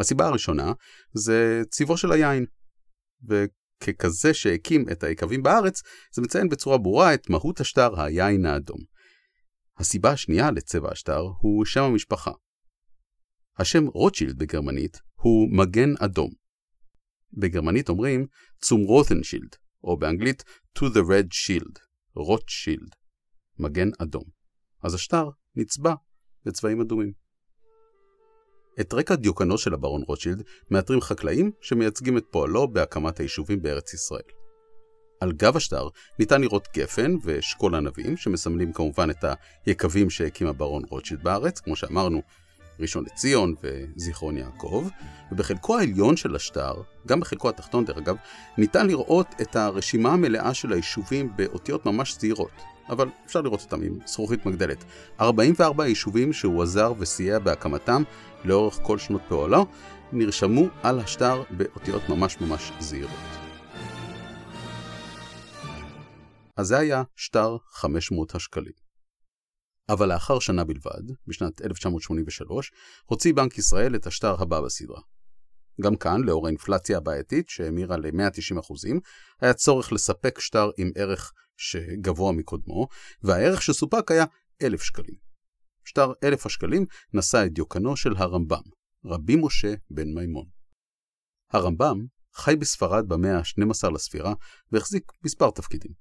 הסיבה 0.00 0.26
הראשונה 0.26 0.72
זה 1.14 1.62
צבעו 1.70 1.96
של 1.96 2.12
היין, 2.12 2.46
וככזה 3.28 4.34
שהקים 4.34 4.84
את 4.92 5.02
היקבים 5.02 5.42
בארץ, 5.42 5.82
זה 6.14 6.22
מציין 6.22 6.48
בצורה 6.48 6.78
ברורה 6.78 7.14
את 7.14 7.30
מהות 7.30 7.60
השטר 7.60 8.00
היין 8.00 8.46
האדום. 8.46 8.80
הסיבה 9.76 10.10
השנייה 10.10 10.50
לצבע 10.50 10.92
השטר 10.92 11.20
הוא 11.40 11.64
שם 11.64 11.82
המשפחה. 11.82 12.32
השם 13.58 13.86
רוטשילד 13.86 14.38
בגרמנית 14.38 15.00
הוא 15.14 15.48
מגן 15.52 15.90
אדום. 15.98 16.30
בגרמנית 17.32 17.88
אומרים 17.88 18.26
צום 18.62 18.82
רוטנשילד, 18.82 19.56
או 19.84 19.98
באנגלית 19.98 20.44
to 20.78 20.82
the 20.82 21.02
red 21.08 21.28
shield, 21.32 21.78
רוטשילד, 22.14 22.94
מגן 23.58 23.88
אדום. 23.98 24.24
אז 24.82 24.94
השטר 24.94 25.30
נצבע 25.56 25.94
בצבעים 26.44 26.80
אדומים. 26.80 27.12
את 28.80 28.94
רקע 28.94 29.14
דיוקנו 29.14 29.58
של 29.58 29.74
הברון 29.74 30.02
רוטשילד 30.08 30.42
מאתרים 30.70 31.00
חקלאים 31.00 31.50
שמייצגים 31.60 32.18
את 32.18 32.24
פועלו 32.30 32.68
בהקמת 32.72 33.18
היישובים 33.18 33.62
בארץ 33.62 33.94
ישראל. 33.94 34.22
על 35.20 35.32
גב 35.32 35.56
השטר 35.56 35.88
ניתן 36.18 36.40
לראות 36.40 36.68
גפן 36.76 37.14
ושקול 37.24 37.74
ענבים, 37.74 38.16
שמסמלים 38.16 38.72
כמובן 38.72 39.10
את 39.10 39.24
היקבים 39.66 40.10
שהקים 40.10 40.46
הברון 40.46 40.82
רוטשילד 40.90 41.22
בארץ, 41.22 41.60
כמו 41.60 41.76
שאמרנו, 41.76 42.22
ראשון 42.80 43.04
לציון 43.04 43.54
וזיכרון 43.62 44.36
יעקב, 44.36 44.88
ובחלקו 45.32 45.78
העליון 45.78 46.16
של 46.16 46.36
השטר, 46.36 46.74
גם 47.06 47.20
בחלקו 47.20 47.48
התחתון 47.48 47.84
דרך 47.84 47.96
אגב, 47.96 48.16
ניתן 48.58 48.86
לראות 48.86 49.26
את 49.40 49.56
הרשימה 49.56 50.12
המלאה 50.12 50.54
של 50.54 50.72
היישובים 50.72 51.36
באותיות 51.36 51.86
ממש 51.86 52.16
צעירות, 52.16 52.62
אבל 52.88 53.08
אפשר 53.26 53.40
לראות 53.40 53.60
אותם 53.60 53.82
עם 53.82 53.98
זכוכית 54.06 54.46
מגדלת. 54.46 54.84
44 55.20 55.86
יישובים 55.86 56.32
שהוא 56.32 56.62
עזר 56.62 56.92
וסייע 56.98 57.38
בהקמתם 57.38 58.02
לאורך 58.44 58.78
כל 58.82 58.98
שנות 58.98 59.22
פועלו, 59.28 59.66
נרשמו 60.12 60.66
על 60.82 61.00
השטר 61.00 61.42
באותיות 61.50 62.08
ממש 62.08 62.40
ממש 62.40 62.72
זעירות. 62.80 63.38
אז 66.56 66.66
זה 66.66 66.78
היה 66.78 67.02
שטר 67.16 67.56
500 67.70 68.34
השקלים. 68.34 68.87
אבל 69.88 70.12
לאחר 70.12 70.38
שנה 70.38 70.64
בלבד, 70.64 71.02
בשנת 71.26 71.62
1983, 71.62 72.72
הוציא 73.06 73.34
בנק 73.34 73.58
ישראל 73.58 73.94
את 73.94 74.06
השטר 74.06 74.42
הבא 74.42 74.60
בסדרה. 74.60 75.00
גם 75.80 75.96
כאן, 75.96 76.20
לאור 76.20 76.46
האינפלציה 76.46 76.96
הבעייתית 76.96 77.48
שהמירה 77.48 77.96
ל-190%, 77.96 79.00
היה 79.40 79.54
צורך 79.54 79.92
לספק 79.92 80.40
שטר 80.40 80.70
עם 80.78 80.90
ערך 80.94 81.32
שגבוה 81.56 82.32
מקודמו, 82.32 82.88
והערך 83.22 83.62
שסופק 83.62 84.10
היה 84.10 84.24
1,000 84.62 84.82
שקלים. 84.82 85.14
שטר 85.84 86.12
1,000 86.24 86.46
השקלים 86.46 86.84
נשא 87.14 87.46
את 87.46 87.52
דיוקנו 87.52 87.96
של 87.96 88.16
הרמב"ם, 88.16 88.62
רבי 89.04 89.36
משה 89.36 89.74
בן 89.90 90.14
מימון. 90.14 90.46
הרמב"ם 91.52 92.06
חי 92.34 92.56
בספרד 92.56 93.08
במאה 93.08 93.38
ה-12 93.38 93.90
לספירה 93.90 94.34
והחזיק 94.72 95.12
מספר 95.24 95.50
תפקידים. 95.50 95.92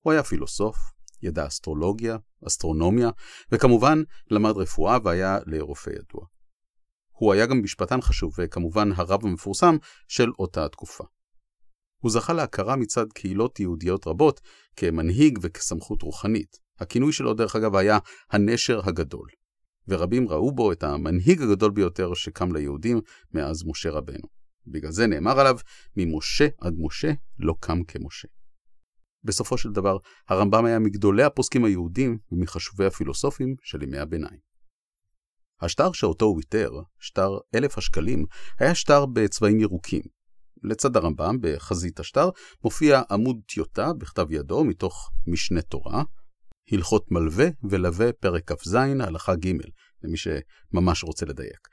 הוא 0.00 0.12
היה 0.12 0.22
פילוסוף, 0.22 0.76
ידע 1.22 1.46
אסטרולוגיה, 1.46 2.16
אסטרונומיה, 2.46 3.10
וכמובן 3.52 4.02
למד 4.30 4.56
רפואה 4.56 4.98
והיה 5.04 5.38
לרופא 5.46 5.90
ידוע. 5.90 6.26
הוא 7.10 7.32
היה 7.32 7.46
גם 7.46 7.62
משפטן 7.62 8.00
חשוב 8.00 8.34
וכמובן 8.38 8.92
הרב 8.96 9.26
המפורסם 9.26 9.76
של 10.08 10.30
אותה 10.38 10.64
התקופה. 10.64 11.04
הוא 12.02 12.10
זכה 12.10 12.32
להכרה 12.32 12.76
מצד 12.76 13.12
קהילות 13.12 13.60
יהודיות 13.60 14.06
רבות 14.06 14.40
כמנהיג 14.76 15.38
וכסמכות 15.42 16.02
רוחנית. 16.02 16.56
הכינוי 16.78 17.12
שלו 17.12 17.34
דרך 17.34 17.56
אגב 17.56 17.76
היה 17.76 17.98
הנשר 18.30 18.80
הגדול. 18.84 19.28
ורבים 19.88 20.28
ראו 20.28 20.52
בו 20.52 20.72
את 20.72 20.82
המנהיג 20.82 21.42
הגדול 21.42 21.70
ביותר 21.70 22.14
שקם 22.14 22.52
ליהודים 22.52 23.00
מאז 23.32 23.64
משה 23.66 23.90
רבנו. 23.90 24.28
בגלל 24.66 24.90
זה 24.90 25.06
נאמר 25.06 25.40
עליו, 25.40 25.56
ממשה 25.96 26.48
עד 26.60 26.74
משה 26.78 27.12
לא 27.38 27.54
קם 27.60 27.82
כמשה. 27.84 28.28
בסופו 29.24 29.58
של 29.58 29.70
דבר, 29.70 29.96
הרמב"ם 30.28 30.64
היה 30.64 30.78
מגדולי 30.78 31.22
הפוסקים 31.22 31.64
היהודים 31.64 32.18
ומחשובי 32.32 32.86
הפילוסופים 32.86 33.54
של 33.62 33.82
ימי 33.82 33.98
הביניים. 33.98 34.38
השטר 35.60 35.92
שאותו 35.92 36.24
הוא 36.24 36.38
איתר, 36.38 36.70
שטר 36.98 37.38
אלף 37.54 37.78
השקלים, 37.78 38.24
היה 38.58 38.74
שטר 38.74 39.06
בצבעים 39.06 39.60
ירוקים. 39.60 40.02
לצד 40.62 40.96
הרמב"ם, 40.96 41.36
בחזית 41.40 42.00
השטר, 42.00 42.28
מופיע 42.64 43.02
עמוד 43.10 43.36
טיוטה 43.46 43.92
בכתב 43.92 44.26
ידו 44.30 44.64
מתוך 44.64 45.10
משנה 45.26 45.62
תורה, 45.62 46.02
הלכות 46.72 47.10
מלווה 47.10 47.46
ולווה 47.70 48.12
פרק 48.12 48.52
כ"ז, 48.52 48.74
הלכה 48.74 49.34
ג', 49.36 49.52
למי 50.02 50.16
שממש 50.16 51.04
רוצה 51.04 51.26
לדייק. 51.26 51.68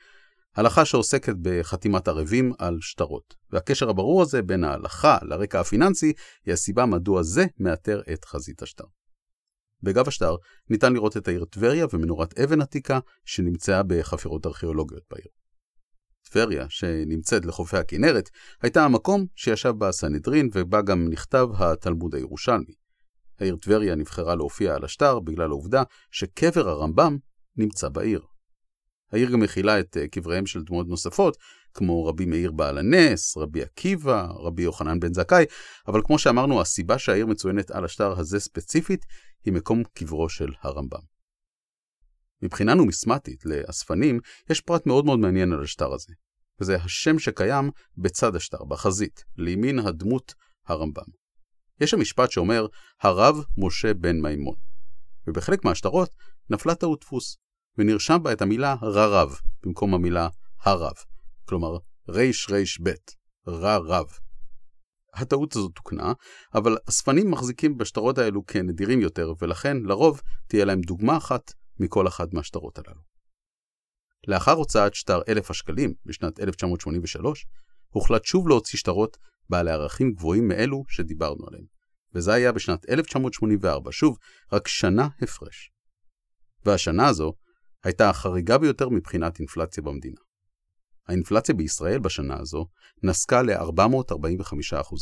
הלכה 0.58 0.86
שעוסקת 0.86 1.36
בחתימת 1.42 2.08
ערבים 2.08 2.54
על 2.60 2.78
שטרות. 2.82 3.36
והקשר 3.52 3.90
הברור 3.90 4.22
הזה 4.22 4.42
בין 4.42 4.64
ההלכה 4.64 5.18
לרקע 5.22 5.60
הפיננסי 5.60 6.14
היא 6.46 6.54
הסיבה 6.54 6.86
מדוע 6.86 7.24
זה 7.24 7.46
מאתר 7.60 8.02
את 8.14 8.26
חזית 8.26 8.62
השטר. 8.62 8.84
בגב 9.84 10.08
השטר 10.08 10.36
ניתן 10.70 10.94
לראות 10.94 11.18
את 11.18 11.28
העיר 11.28 11.46
טבריה 11.46 11.86
ומנורת 11.94 12.40
אבן 12.40 12.62
עתיקה 12.62 13.00
שנמצאה 13.26 13.84
בחפירות 13.84 14.46
ארכיאולוגיות 14.46 15.04
בעיר. 15.12 15.28
טבריה, 16.30 16.66
שנמצאת 16.70 17.46
לחופי 17.46 17.78
הכנרת, 17.78 18.30
הייתה 18.62 18.86
המקום 18.86 19.26
שישב 19.36 19.70
בה 19.78 19.88
הסנהדרין 19.88 20.50
ובה 20.54 20.82
גם 20.82 21.08
נכתב 21.10 21.48
התלמוד 21.58 22.16
הירושלמי. 22.16 22.74
העיר 23.40 23.56
טבריה 23.56 23.96
נבחרה 23.96 24.36
להופיע 24.36 24.76
על 24.76 24.84
השטר 24.86 25.20
בגלל 25.20 25.50
העובדה 25.50 25.84
שקבר 26.12 26.70
הרמב"ם 26.70 27.18
נמצא 27.58 27.90
בעיר. 27.90 28.22
העיר 29.14 29.32
גם 29.32 29.40
מכילה 29.40 29.80
את 29.80 29.98
אה, 29.98 30.08
קבריהם 30.08 30.46
של 30.46 30.64
דמויות 30.64 30.88
נוספות, 30.88 31.38
כמו 31.74 32.06
רבי 32.06 32.26
מאיר 32.26 32.52
בעל 32.52 32.78
הנס, 32.78 33.38
רבי 33.38 33.64
עקיבא, 33.64 34.28
רבי 34.30 34.64
יוחנן 34.64 35.00
בן 35.00 35.14
זכאי, 35.14 35.46
אבל 35.88 36.02
כמו 36.04 36.20
שאמרנו, 36.20 36.62
הסיבה 36.62 37.00
שהעיר 37.00 37.26
מצוינת 37.26 37.72
על 37.72 37.86
השטר 37.86 38.20
הזה 38.20 38.40
ספציפית, 38.40 39.06
היא 39.46 39.54
מקום 39.54 39.84
קברו 39.94 40.30
של 40.30 40.50
הרמב"ם. 40.62 41.00
מבחינה 42.42 42.74
נומיסמטית 42.74 43.46
לאספנים, 43.46 44.20
יש 44.50 44.62
פרט 44.62 44.86
מאוד 44.86 45.06
מאוד 45.06 45.20
מעניין 45.20 45.54
על 45.54 45.64
השטר 45.64 45.94
הזה, 45.94 46.14
וזה 46.62 46.76
השם 46.76 47.20
שקיים 47.20 47.72
בצד 47.98 48.36
השטר, 48.36 48.64
בחזית, 48.64 49.24
לימין 49.38 49.80
הדמות 49.80 50.34
הרמב"ם. 50.68 51.06
יש 51.82 51.92
שם 51.92 52.00
משפט 52.00 52.32
שאומר, 52.32 52.68
הרב 53.02 53.36
משה 53.58 53.94
בן 53.94 54.22
מימון, 54.22 54.56
ובחלק 55.28 55.66
מהשטרות 55.66 56.10
נפלה 56.50 56.76
טעות 56.76 57.02
דפוס, 57.02 57.38
ונרשם 57.78 58.18
בה 58.24 58.34
את 58.34 58.42
המילה 58.42 58.76
ררב 58.82 59.40
במקום 59.64 59.94
המילה 59.94 60.30
הרב, 60.62 60.96
כלומר 61.46 61.78
ריש 62.10 62.50
ריש 62.50 62.80
בית, 62.80 63.12
רב. 63.48 64.08
הטעות 65.14 65.56
הזאת 65.56 65.72
תוקנה, 65.76 66.14
אבל 66.54 66.78
הספנים 66.88 67.32
מחזיקים 67.32 67.78
בשטרות 67.78 68.18
האלו 68.18 68.46
כנדירים 68.46 69.02
יותר, 69.02 69.34
ולכן 69.42 69.78
לרוב 69.78 70.22
תהיה 70.48 70.66
להם 70.66 70.82
דוגמה 70.82 71.18
אחת 71.18 71.54
מכל 71.80 72.08
אחד 72.08 72.28
מהשטרות 72.34 72.78
הללו. 72.78 73.02
לאחר 74.28 74.52
הוצאת 74.52 74.94
שטר 74.94 75.22
אלף 75.30 75.52
השקלים 75.52 75.94
בשנת 76.06 76.40
1983, 76.40 77.46
הוחלט 77.90 78.26
שוב 78.26 78.48
להוציא 78.48 78.80
שטרות 78.80 79.18
בעלי 79.50 79.72
ערכים 79.72 80.12
גבוהים 80.12 80.48
מאלו 80.48 80.84
שדיברנו 80.90 81.48
עליהם, 81.48 81.66
וזה 82.16 82.34
היה 82.34 82.52
בשנת 82.52 82.90
1984, 82.90 83.92
שוב, 83.92 84.18
רק 84.54 84.68
שנה 84.68 85.08
הפרש. 85.22 85.72
והשנה 86.66 87.08
הזו 87.08 87.34
הייתה 87.84 88.10
החריגה 88.10 88.58
ביותר 88.58 88.90
מבחינת 88.90 89.40
אינפלציה 89.40 89.84
במדינה. 89.84 90.22
האינפלציה 91.08 91.56
בישראל 91.56 92.00
בשנה 92.00 92.40
הזו 92.40 92.66
נסקה 93.04 93.42
ל-445%. 93.42 94.94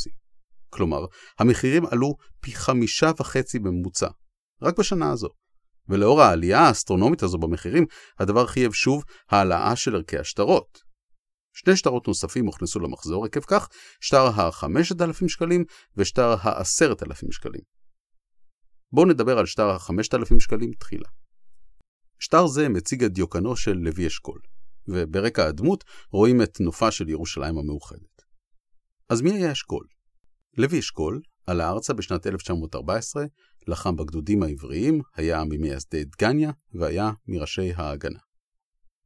כלומר, 0.70 1.04
המחירים 1.38 1.86
עלו 1.86 2.14
פי 2.40 2.54
חמישה 2.54 3.10
וחצי 3.20 3.58
בממוצע, 3.58 4.08
רק 4.62 4.78
בשנה 4.78 5.10
הזו. 5.10 5.28
ולאור 5.88 6.22
העלייה 6.22 6.60
האסטרונומית 6.60 7.22
הזו 7.22 7.38
במחירים, 7.38 7.86
הדבר 8.18 8.46
חייב 8.46 8.72
שוב 8.72 9.02
העלאה 9.30 9.76
של 9.76 9.94
ערכי 9.94 10.18
השטרות. 10.18 10.78
שני 11.52 11.76
שטרות 11.76 12.08
נוספים 12.08 12.46
הוכנסו 12.46 12.80
למחזור, 12.80 13.24
עקב 13.24 13.40
כך 13.40 13.68
שטר 14.00 14.26
ה-5,000 14.26 15.28
שקלים 15.28 15.64
ושטר 15.96 16.34
ה-10,000 16.42 17.32
שקלים. 17.32 17.60
בואו 18.92 19.06
נדבר 19.06 19.38
על 19.38 19.46
שטר 19.46 19.70
ה-5,000 19.70 20.40
שקלים 20.40 20.70
תחילה. 20.78 21.08
שטר 22.18 22.46
זה 22.46 22.68
מציג 22.68 23.04
את 23.04 23.12
דיוקנו 23.12 23.56
של 23.56 23.72
לוי 23.72 24.06
אשכול, 24.06 24.40
וברקע 24.88 25.46
הדמות 25.46 25.84
רואים 26.10 26.42
את 26.42 26.60
נופה 26.60 26.90
של 26.90 27.08
ירושלים 27.08 27.58
המאוחדת. 27.58 28.22
אז 29.08 29.22
מי 29.22 29.32
היה 29.32 29.52
אשכול? 29.52 29.86
לוי 30.56 30.78
אשכול 30.78 31.20
עלה 31.46 31.70
ארצה 31.70 31.92
בשנת 31.92 32.26
1914, 32.26 33.24
לחם 33.68 33.96
בגדודים 33.96 34.42
העבריים, 34.42 35.00
היה 35.14 35.44
ממייסדי 35.44 36.04
דגניה 36.04 36.50
והיה 36.74 37.10
מראשי 37.28 37.72
ההגנה. 37.76 38.18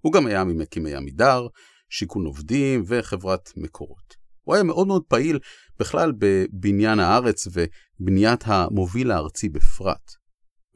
הוא 0.01 0.13
גם 0.13 0.27
היה 0.27 0.45
ממקימי 0.45 0.95
עמידר, 0.95 1.47
שיכון 1.91 2.27
עובדים 2.27 2.83
וחברת 2.87 3.51
מקורות. 3.57 4.15
הוא 4.43 4.55
היה 4.55 4.65
מאוד 4.65 4.87
מאוד 4.87 5.03
פעיל 5.09 5.39
בכלל 5.79 6.13
בבניין 6.19 7.01
הארץ 7.01 7.49
ובניית 7.53 8.41
המוביל 8.45 9.11
הארצי 9.11 9.49
בפרט. 9.49 10.11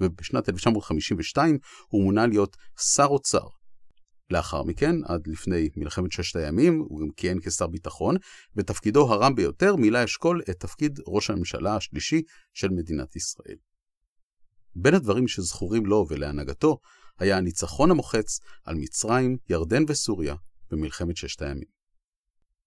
ובשנת 0.01 0.49
1952 0.49 1.59
הוא 1.89 2.05
מונה 2.05 2.27
להיות 2.27 2.57
שר 2.95 3.07
אוצר. 3.07 3.47
לאחר 4.31 4.62
מכן, 4.62 4.97
עד 5.05 5.27
לפני 5.27 5.68
מלחמת 5.77 6.12
ששת 6.12 6.37
הימים, 6.37 6.81
הוא 6.88 7.01
גם 7.01 7.11
כיהן 7.16 7.38
כשר 7.42 7.66
ביטחון, 7.66 8.16
בתפקידו 8.55 9.12
הרם 9.12 9.35
ביותר 9.35 9.77
מילא 9.77 10.05
אשכול 10.05 10.42
את 10.51 10.61
תפקיד 10.61 11.01
ראש 11.07 11.31
הממשלה 11.31 11.77
השלישי 11.77 12.23
של 12.55 12.68
מדינת 12.68 13.16
ישראל. 13.16 13.57
בין 14.77 14.95
הדברים 14.95 15.29
שזכורים 15.29 15.87
לו 15.87 16.07
ולהנהגתו, 16.09 16.79
היה 17.18 17.37
הניצחון 17.37 17.90
המוחץ 17.90 18.40
על 18.64 18.75
מצרים, 18.75 19.37
ירדן 19.51 19.83
וסוריה 19.88 20.35
במלחמת 20.71 21.16
ששת 21.16 21.42
הימים. 21.42 21.68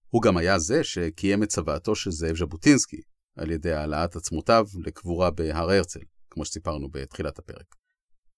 הוא 0.08 0.22
גם 0.22 0.36
היה 0.36 0.58
זה 0.58 0.84
שקיים 0.84 1.42
את 1.42 1.48
צוואתו 1.48 1.94
של 1.94 2.10
זאב 2.10 2.36
ז'בוטינסקי, 2.36 3.00
על 3.36 3.50
ידי 3.50 3.72
העלאת 3.72 4.16
עצמותיו 4.16 4.66
לקבורה 4.84 5.30
בהר 5.30 5.56
הרצל. 5.56 6.00
כמו 6.38 6.44
שסיפרנו 6.44 6.88
בתחילת 6.90 7.38
הפרק. 7.38 7.74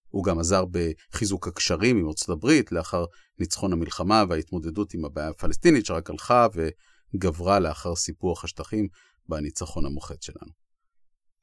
הוא 0.09 0.25
גם 0.25 0.39
עזר 0.39 0.65
בחיזוק 0.71 1.49
הקשרים 1.49 1.97
עם 1.97 2.09
ארצות 2.09 2.29
הברית 2.29 2.73
לאחר 2.73 3.05
ניצחון 3.39 3.73
המלחמה 3.73 4.25
וההתמודדות 4.29 4.95
עם 4.95 5.05
הבעיה 5.05 5.29
הפלסטינית 5.29 5.87
שרק 5.87 6.11
הלכה 6.11 6.47
וגברה 7.15 7.61
לאחר 7.61 7.97
סיפוח 7.97 8.45
השטחים 8.45 8.89
בניצחון 9.29 9.87
המוחץ 9.87 10.25
שלנו. 10.25 10.53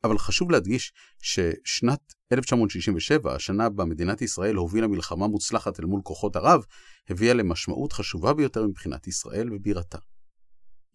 אבל 0.03 0.17
חשוב 0.17 0.51
להדגיש 0.51 0.93
ששנת 1.21 2.13
1967, 2.31 3.35
השנה 3.35 3.69
בה 3.69 3.85
מדינת 3.85 4.21
ישראל 4.21 4.55
הובילה 4.55 4.87
מלחמה 4.87 5.27
מוצלחת 5.27 5.79
אל 5.79 5.85
מול 5.85 6.01
כוחות 6.03 6.35
ערב, 6.35 6.65
הביאה 7.09 7.33
למשמעות 7.33 7.93
חשובה 7.93 8.33
ביותר 8.33 8.67
מבחינת 8.67 9.07
ישראל 9.07 9.53
ובירתה. 9.53 9.97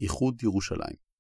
איחוד 0.01 0.43
ירושלים. 0.43 1.12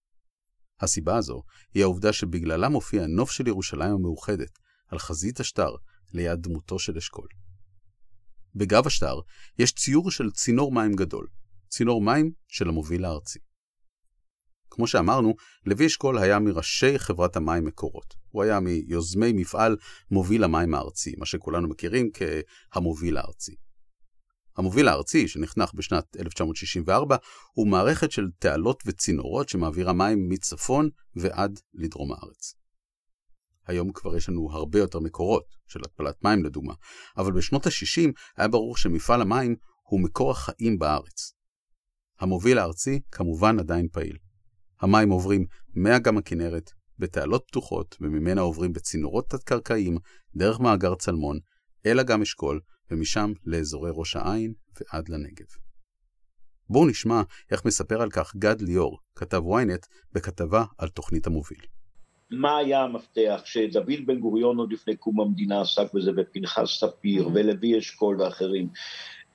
הסיבה 0.82 1.16
הזו 1.16 1.42
היא 1.74 1.82
העובדה 1.82 2.12
שבגללה 2.12 2.68
מופיע 2.68 3.02
הנוף 3.02 3.30
של 3.30 3.46
ירושלים 3.48 3.92
המאוחדת 3.92 4.58
על 4.88 4.98
חזית 4.98 5.40
השטר 5.40 5.70
ליד 6.12 6.42
דמותו 6.42 6.78
של 6.78 6.96
אשכול. 6.96 7.28
בגב 8.54 8.86
השטר 8.86 9.14
יש 9.58 9.72
ציור 9.72 10.10
של 10.10 10.30
צינור 10.30 10.72
מים 10.72 10.92
גדול, 10.92 11.26
צינור 11.68 12.02
מים 12.02 12.32
של 12.48 12.68
המוביל 12.68 13.04
הארצי. 13.04 13.38
כמו 14.70 14.86
שאמרנו, 14.86 15.34
לוי 15.66 15.86
אשכול 15.86 16.18
היה 16.18 16.38
מראשי 16.38 16.98
חברת 16.98 17.36
המים 17.36 17.64
מקורות. 17.64 18.14
הוא 18.28 18.42
היה 18.42 18.60
מיוזמי 18.60 19.32
מפעל 19.32 19.76
מוביל 20.10 20.44
המים 20.44 20.74
הארצי, 20.74 21.14
מה 21.18 21.26
שכולנו 21.26 21.68
מכירים 21.68 22.10
כהמוביל 22.14 23.16
הארצי. 23.16 23.54
המוביל 24.56 24.88
הארצי, 24.88 25.28
שנחנך 25.28 25.74
בשנת 25.74 26.16
1964, 26.16 27.16
הוא 27.52 27.68
מערכת 27.68 28.12
של 28.12 28.28
תעלות 28.38 28.82
וצינורות 28.86 29.48
שמעבירה 29.48 29.92
מים 29.92 30.28
מצפון 30.28 30.88
ועד 31.16 31.60
לדרום 31.74 32.12
הארץ. 32.12 32.54
היום 33.66 33.92
כבר 33.92 34.16
יש 34.16 34.28
לנו 34.28 34.52
הרבה 34.52 34.78
יותר 34.78 35.00
מקורות, 35.00 35.44
של 35.68 35.80
התפלת 35.84 36.24
מים 36.24 36.44
לדוגמה, 36.44 36.74
אבל 37.16 37.32
בשנות 37.32 37.66
ה-60 37.66 38.10
היה 38.36 38.48
ברור 38.48 38.76
שמפעל 38.76 39.22
המים 39.22 39.56
הוא 39.82 40.00
מקור 40.00 40.30
החיים 40.30 40.78
בארץ. 40.78 41.32
המוביל 42.20 42.58
הארצי 42.58 43.00
כמובן 43.10 43.58
עדיין 43.58 43.88
פעיל. 43.92 44.16
המים 44.80 45.10
עוברים 45.10 45.46
מאגם 45.74 46.18
הכנרת, 46.18 46.70
בתעלות 46.98 47.44
פתוחות, 47.46 47.96
וממנה 48.00 48.40
עוברים 48.40 48.72
בצינורות 48.72 49.30
תת-קרקעיים, 49.30 49.98
דרך 50.36 50.60
מאגר 50.60 50.94
צלמון, 50.94 51.38
אל 51.86 52.00
אגם 52.00 52.22
אשכול, 52.22 52.60
ומשם 52.92 53.33
לאזורי 53.46 53.90
ראש 53.94 54.16
העין 54.16 54.52
ועד 54.81 55.09
לנגב. 55.09 55.46
בואו 56.70 56.88
נשמע 56.88 57.22
איך 57.50 57.64
מספר 57.64 58.02
על 58.02 58.11
כך 58.11 58.37
גד 58.37 58.61
ליאור, 58.61 58.98
כתב 59.16 59.38
ynet, 59.38 59.87
בכתבה 60.12 60.64
על 60.78 60.88
תוכנית 60.88 61.26
המוביל. 61.26 61.61
מה 62.31 62.57
היה 62.57 62.81
המפתח 62.83 63.42
שדוד 63.44 64.07
בן 64.07 64.18
גוריון 64.18 64.57
עוד 64.57 64.72
לפני 64.72 64.96
קום 64.96 65.20
המדינה 65.20 65.61
עסק 65.61 65.94
בזה 65.94 66.11
ופנחס 66.16 66.68
ספיר 66.68 67.26
mm-hmm. 67.26 67.31
ולוי 67.35 67.78
אשכול 67.78 68.22
ואחרים 68.22 68.68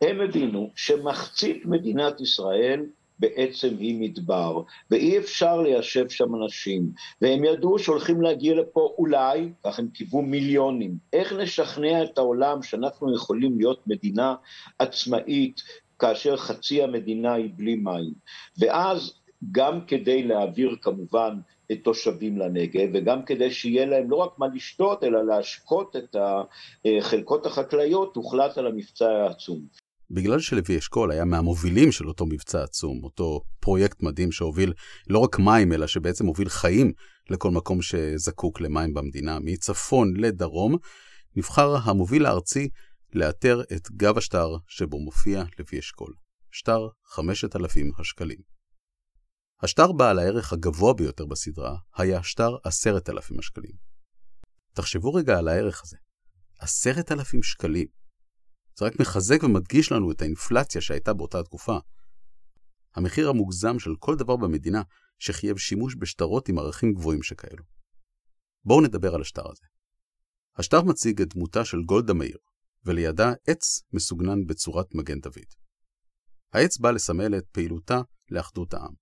הם 0.02 0.22
הבינו 0.22 0.72
שמחצית 0.76 1.65
מדינת 1.65 2.22
ישראל 2.22 2.86
בעצם 3.19 3.75
היא 3.80 4.01
מדבר, 4.01 4.62
ואי 4.91 5.17
אפשר 5.17 5.62
ליישב 5.62 6.10
שם 6.10 6.36
אנשים, 6.36 6.91
והם 7.21 7.43
ידעו 7.43 7.80
שהולכים 7.80 8.21
להגיע 8.21 8.56
לפה 8.56 8.93
אולי, 8.97 9.49
כך 9.63 9.80
הם 9.80 9.88
קיוו 9.88 10.21
מיליונים. 10.21 10.97
איך 11.13 11.34
נשכנע 11.34 12.03
את 12.03 12.17
העולם 12.17 12.63
שאנחנו 12.63 13.15
יכולים 13.15 13.58
להיות 13.58 13.88
מדינה 13.88 14.36
עצמאית, 14.80 15.62
כאשר 15.99 16.38
חצי 16.38 16.84
המדינה 16.84 17.34
היא 17.34 17.49
בלי 17.56 17.75
מים? 17.75 18.13
ואז 18.60 19.13
גם 19.51 19.86
כדי 19.88 20.23
להעביר 20.23 20.75
כמובן 20.82 21.38
את 21.71 21.77
תושבים 21.84 22.38
לנגב, 22.38 22.89
וגם 22.93 23.25
כדי 23.25 23.51
שיהיה 23.51 23.86
להם 23.86 24.10
לא 24.10 24.15
רק 24.15 24.39
מה 24.39 24.47
לשתות, 24.47 25.03
אלא 25.03 25.25
להשקות 25.25 25.95
את 25.95 26.15
החלקות 26.86 27.45
החקלאיות, 27.45 28.15
הוחלט 28.15 28.58
על 28.58 28.67
המבצע 28.67 29.10
העצום. 29.10 29.87
בגלל 30.12 30.39
שלוי 30.39 30.78
אשכול 30.78 31.12
היה 31.12 31.26
מהמובילים 31.26 31.91
של 31.91 32.08
אותו 32.08 32.26
מבצע 32.26 32.63
עצום, 32.63 33.04
אותו 33.04 33.41
פרויקט 33.60 34.04
מדהים 34.04 34.32
שהוביל 34.32 34.74
לא 35.10 35.20
רק 35.20 35.39
מים, 35.39 35.74
אלא 35.74 35.88
שבעצם 35.88 36.26
הוביל 36.26 36.50
חיים 36.50 36.91
לכל 37.30 37.52
מקום 37.52 37.82
שזקוק 37.82 38.62
למים 38.62 38.93
במדינה, 38.93 39.39
מצפון 39.39 40.15
לדרום, 40.17 40.76
נבחר 41.36 41.76
המוביל 41.84 42.26
הארצי 42.26 42.70
לאתר 43.13 43.62
את 43.76 43.91
גב 43.91 44.17
השטר 44.17 44.56
שבו 44.67 45.00
מופיע 45.00 45.43
לוי 45.60 45.80
אשכול. 45.80 46.13
שטר 46.52 46.88
5,000 47.06 47.91
השקלים. 48.00 48.38
השטר 49.62 49.91
בעל 49.91 50.20
הערך 50.20 50.54
הגבוה 50.54 50.93
ביותר 50.93 51.26
בסדרה 51.26 51.76
היה 51.98 52.24
שטר 52.24 52.56
10,000 52.63 53.39
השקלים. 53.39 53.72
תחשבו 54.74 55.13
רגע 55.13 55.38
על 55.38 55.48
הערך 55.48 55.82
הזה. 55.84 55.98
10,000 56.60 57.43
שקלים. 57.43 57.88
זה 58.80 58.86
רק 58.86 59.00
מחזק 59.00 59.44
ומדגיש 59.44 59.92
לנו 59.92 60.12
את 60.12 60.22
האינפלציה 60.22 60.82
שהייתה 60.82 61.13
באותה 61.13 61.44
תקופה. 61.44 61.78
המחיר 62.96 63.30
המוגזם 63.30 63.80
של 63.80 63.92
כל 64.00 64.16
דבר 64.16 64.36
במדינה 64.36 64.82
שחייב 65.20 65.58
שימוש 65.58 65.96
בשטרות 66.00 66.50
עם 66.50 66.60
ערכים 66.60 66.94
גבוהים 66.94 67.24
שכאלו. 67.24 67.63
בואו 68.66 68.82
נדבר 68.82 69.16
על 69.16 69.22
השטר 69.22 69.52
הזה. 69.52 69.63
השטר 70.58 70.82
מציג 70.82 71.22
את 71.22 71.34
דמותה 71.34 71.66
של 71.66 71.78
גולדה 71.82 72.13
מאיר, 72.13 72.38
ולידה 72.86 73.34
עץ 73.48 73.82
מסוגנן 73.94 74.46
בצורת 74.46 74.96
מגן 74.96 75.20
דוד. 75.20 75.46
העץ 76.54 76.78
בא 76.78 76.92
לסמל 76.92 77.38
את 77.38 77.46
פעילותה 77.52 78.02
לאחדות 78.32 78.74
העם. 78.74 78.94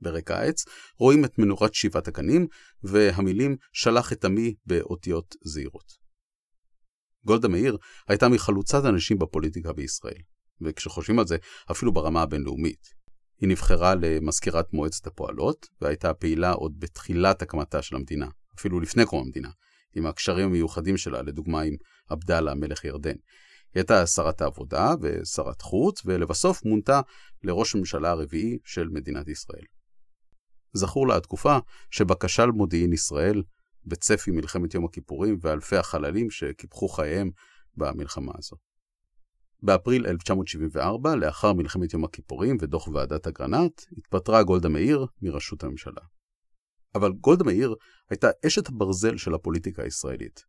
ברקע 0.00 0.38
העץ 0.38 0.64
רואים 0.98 1.24
את 1.24 1.38
מנורת 1.38 1.74
שבעת 1.74 2.08
הקנים 2.08 2.46
והמילים 2.82 3.56
שלח 3.72 4.12
את 4.12 4.24
עמי 4.24 4.54
באותיות 4.66 5.34
זהירות. 5.44 6.01
גולדה 7.24 7.48
מאיר 7.48 7.76
הייתה 8.08 8.28
מחלוצת 8.28 8.84
הנשים 8.84 9.18
בפוליטיקה 9.18 9.72
בישראל, 9.72 10.22
וכשחושבים 10.60 11.18
על 11.18 11.26
זה, 11.26 11.36
אפילו 11.70 11.92
ברמה 11.92 12.22
הבינלאומית. 12.22 13.02
היא 13.40 13.48
נבחרה 13.48 13.94
למזכירת 13.94 14.72
מועצת 14.72 15.06
הפועלות, 15.06 15.66
והייתה 15.80 16.14
פעילה 16.14 16.52
עוד 16.52 16.72
בתחילת 16.78 17.42
הקמתה 17.42 17.82
של 17.82 17.96
המדינה, 17.96 18.26
אפילו 18.58 18.80
לפני 18.80 19.06
קום 19.06 19.24
המדינה, 19.24 19.50
עם 19.94 20.06
הקשרים 20.06 20.46
המיוחדים 20.46 20.96
שלה, 20.96 21.22
לדוגמה 21.22 21.60
עם 21.60 21.74
עבדאללה, 22.08 22.54
מלך 22.54 22.84
ירדן. 22.84 23.10
היא 23.74 23.80
הייתה 23.80 24.06
שרת 24.06 24.42
העבודה 24.42 24.94
ושרת 25.00 25.62
חוץ, 25.62 26.02
ולבסוף 26.04 26.64
מונתה 26.64 27.00
לראש 27.44 27.74
הממשלה 27.74 28.10
הרביעי 28.10 28.58
של 28.64 28.88
מדינת 28.88 29.28
ישראל. 29.28 29.64
זכור 30.72 31.08
לה 31.08 31.16
התקופה 31.16 31.58
שבה 31.90 32.14
כשל 32.20 32.46
מודיעין 32.46 32.92
ישראל 32.92 33.42
בצפי 33.86 34.30
מלחמת 34.30 34.74
יום 34.74 34.84
הכיפורים 34.84 35.38
ואלפי 35.40 35.76
החללים 35.76 36.30
שקיפחו 36.30 36.88
חייהם 36.88 37.30
במלחמה 37.76 38.32
הזו. 38.38 38.56
באפריל 39.62 40.06
1974, 40.06 41.16
לאחר 41.16 41.52
מלחמת 41.52 41.92
יום 41.92 42.04
הכיפורים 42.04 42.56
ודוח 42.60 42.88
ועדת 42.88 43.26
אגרנט, 43.26 43.82
התפטרה 43.98 44.42
גולדה 44.42 44.68
מאיר 44.68 45.06
מראשות 45.22 45.64
הממשלה. 45.64 46.02
אבל 46.94 47.12
גולדה 47.12 47.44
מאיר 47.44 47.74
הייתה 48.10 48.28
אשת 48.46 48.68
הברזל 48.68 49.16
של 49.16 49.34
הפוליטיקה 49.34 49.82
הישראלית. 49.82 50.44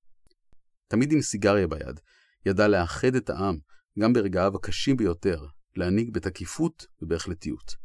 תמיד 0.88 1.12
עם 1.12 1.22
סיגריה 1.22 1.68
ביד, 1.68 2.00
ידעה 2.46 2.68
לאחד 2.68 3.16
את 3.16 3.30
העם, 3.30 3.58
גם 4.00 4.14
ברגעיו 4.14 4.56
הקשים 4.56 4.98
ביותר, 4.98 5.46
להנהיג 5.76 6.14
בתקיפות 6.14 6.86
ובהחלטיות. 7.02 7.76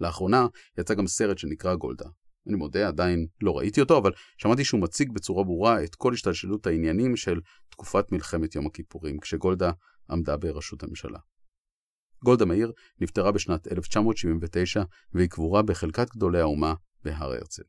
לאחרונה 0.00 0.46
יצא 0.78 0.94
גם 0.94 1.06
סרט 1.06 1.38
שנקרא 1.38 1.74
גולדה. 1.74 2.08
אני 2.46 2.56
מודה, 2.56 2.88
עדיין 2.88 3.26
לא 3.42 3.58
ראיתי 3.58 3.80
אותו, 3.80 3.98
אבל 3.98 4.12
שמעתי 4.38 4.64
שהוא 4.64 4.80
מציג 4.80 5.12
בצורה 5.12 5.44
ברורה 5.44 5.84
את 5.84 5.94
כל 5.94 6.12
השתלשלות 6.12 6.66
העניינים 6.66 7.16
של 7.16 7.40
תקופת 7.68 8.12
מלחמת 8.12 8.54
יום 8.54 8.66
הכיפורים, 8.66 9.20
כשגולדה 9.20 9.70
עמדה 10.10 10.36
בראשות 10.36 10.82
הממשלה. 10.82 11.18
גולדה 12.24 12.44
מאיר 12.44 12.72
נפטרה 13.00 13.32
בשנת 13.32 13.72
1979 13.72 14.82
והיא 15.12 15.28
קבורה 15.28 15.62
בחלקת 15.62 16.10
גדולי 16.10 16.40
האומה 16.40 16.74
בהר 17.04 17.32
הרצל. 17.32 17.62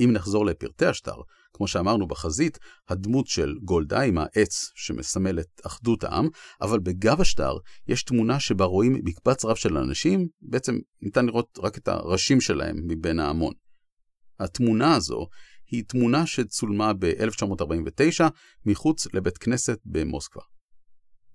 אם 0.00 0.10
נחזור 0.12 0.46
לפרטי 0.46 0.86
השטר, 0.86 1.16
כמו 1.52 1.68
שאמרנו 1.68 2.06
בחזית, 2.06 2.58
הדמות 2.88 3.26
של 3.26 3.54
גולדה 3.64 4.00
עם 4.00 4.18
העץ 4.18 4.70
שמסמל 4.74 5.40
את 5.40 5.60
אחדות 5.66 6.04
העם, 6.04 6.28
אבל 6.60 6.78
בגב 6.78 7.20
השטר 7.20 7.56
יש 7.86 8.02
תמונה 8.02 8.40
שבה 8.40 8.64
רואים 8.64 9.00
מקבץ 9.04 9.44
רב 9.44 9.56
של 9.56 9.76
אנשים, 9.76 10.28
בעצם 10.42 10.78
ניתן 11.02 11.26
לראות 11.26 11.58
רק 11.62 11.78
את 11.78 11.88
הראשים 11.88 12.40
שלהם 12.40 12.76
מבין 12.86 13.20
ההמון. 13.20 13.54
התמונה 14.40 14.94
הזו 14.94 15.26
היא 15.70 15.84
תמונה 15.88 16.26
שצולמה 16.26 16.92
ב-1949 16.92 18.24
מחוץ 18.66 19.06
לבית 19.14 19.38
כנסת 19.38 19.78
במוסקבה. 19.84 20.42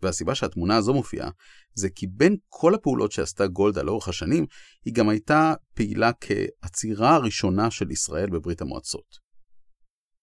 והסיבה 0.04 0.36
שהתמונה 0.36 0.78
הזו 0.78 0.94
מופיעה, 0.94 1.30
זה 1.74 1.90
כי 1.90 2.08
בין 2.08 2.38
כל 2.50 2.76
הפעולות 2.76 3.12
שעשתה 3.12 3.48
גולדה 3.48 3.84
לאורך 3.84 4.08
השנים, 4.08 4.46
היא 4.86 4.94
גם 4.94 5.10
הייתה 5.10 5.54
פעילה 5.74 6.12
כעצירה 6.22 7.16
הראשונה 7.16 7.72
של 7.72 7.92
ישראל 7.92 8.30
בברית 8.30 8.62
המועצות. 8.62 9.24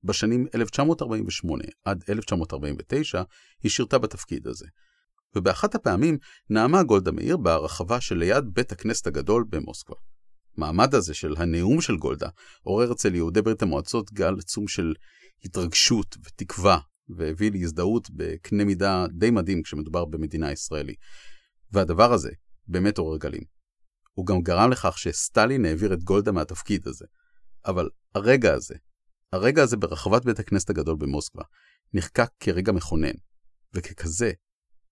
בשנים 0.04 0.46
1948 0.54 1.64
עד 1.84 2.04
1949 2.08 3.22
היא 3.62 3.70
שירתה 3.70 3.98
בתפקיד 3.98 4.46
הזה. 4.46 4.66
ובאחת 5.36 5.74
הפעמים 5.74 6.18
נאמה 6.50 6.82
גולדה 6.82 7.10
מאיר 7.10 7.36
ברחבה 7.36 8.00
שליד 8.00 8.44
בית 8.52 8.72
הכנסת 8.72 9.06
הגדול 9.06 9.44
במוסקבה. 9.48 9.96
מעמד 10.56 10.94
הזה 10.94 11.14
של 11.14 11.34
הנאום 11.38 11.80
של 11.80 11.96
גולדה 11.96 12.28
עורר 12.62 12.92
אצל 12.92 13.14
יהודי 13.14 13.42
ברית 13.42 13.62
המועצות 13.62 14.12
גל 14.12 14.34
עצום 14.38 14.68
של 14.68 14.94
התרגשות 15.44 16.16
ותקווה 16.24 16.78
והביא 17.16 17.50
להזדהות 17.52 18.10
בקנה 18.10 18.64
מידה 18.64 19.06
די 19.12 19.30
מדהים 19.30 19.62
כשמדובר 19.62 20.04
במדינה 20.04 20.52
ישראלי. 20.52 20.94
והדבר 21.72 22.12
הזה 22.12 22.30
באמת 22.66 22.98
עורר 22.98 23.18
גלים. 23.18 23.42
הוא 24.12 24.26
גם 24.26 24.42
גרם 24.42 24.70
לכך 24.70 24.98
שסטלין 24.98 25.64
העביר 25.64 25.94
את 25.94 26.02
גולדה 26.02 26.32
מהתפקיד 26.32 26.88
הזה. 26.88 27.04
אבל 27.66 27.88
הרגע 28.14 28.54
הזה, 28.54 28.74
הרגע 29.32 29.62
הזה 29.62 29.76
ברחבת 29.76 30.24
בית 30.24 30.38
הכנסת 30.38 30.70
הגדול 30.70 30.96
במוסקבה, 30.96 31.42
נחקק 31.92 32.30
כרגע 32.40 32.72
מכונן, 32.72 33.14
וככזה, 33.74 34.32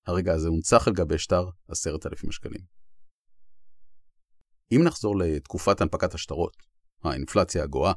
הרגע 0.07 0.35
הזה 0.35 0.49
הונצח 0.49 0.89
על 0.89 0.95
גבי 0.95 1.19
שטר 1.19 1.49
עשרת 1.69 2.07
אלפים 2.07 2.33
שקלים. 2.33 2.61
אם 4.73 4.81
נחזור 4.85 5.19
לתקופת 5.19 5.81
הנפקת 5.81 6.15
השטרות, 6.15 6.57
האינפלציה 7.05 7.63
הגואה, 7.63 7.93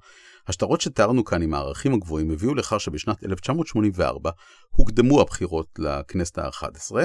השטרות 0.48 0.82
שתיארנו 0.82 1.24
כאן 1.24 1.42
עם 1.42 1.54
הערכים 1.54 1.94
הגבוהים 1.94 2.32
הביאו 2.32 2.56
לכך 2.56 2.80
שבשנת 2.80 3.24
1984 3.24 4.32
הוקדמו 4.70 5.22
הבחירות 5.22 5.68
לכנסת 5.80 6.38
ה-11, 6.38 6.96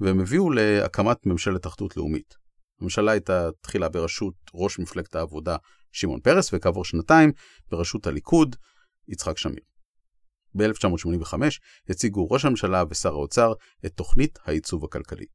והם 0.00 0.20
הביאו 0.20 0.50
להקמת 0.50 1.26
ממשלת 1.26 1.66
אחדות 1.66 1.96
לאומית. 1.96 2.34
הממשלה 2.80 3.12
הייתה 3.12 3.48
תחילה 3.62 3.88
בראשות 3.88 4.34
ראש 4.54 4.78
מפלגת 4.78 5.14
העבודה 5.14 5.56
שמעון 5.92 6.20
פרס, 6.20 6.50
וכעבור 6.52 6.84
שנתיים 6.84 7.32
בראשות 7.70 8.06
הליכוד 8.06 8.56
יצחק 9.08 9.38
שמיר. 9.38 9.62
ב-1985 10.54 11.34
הציגו 11.88 12.28
ראש 12.30 12.44
הממשלה 12.44 12.84
ושר 12.90 13.12
האוצר 13.12 13.52
את 13.86 13.92
תוכנית 13.92 14.38
העיצוב 14.44 14.84
הכלכלי. 14.84 15.26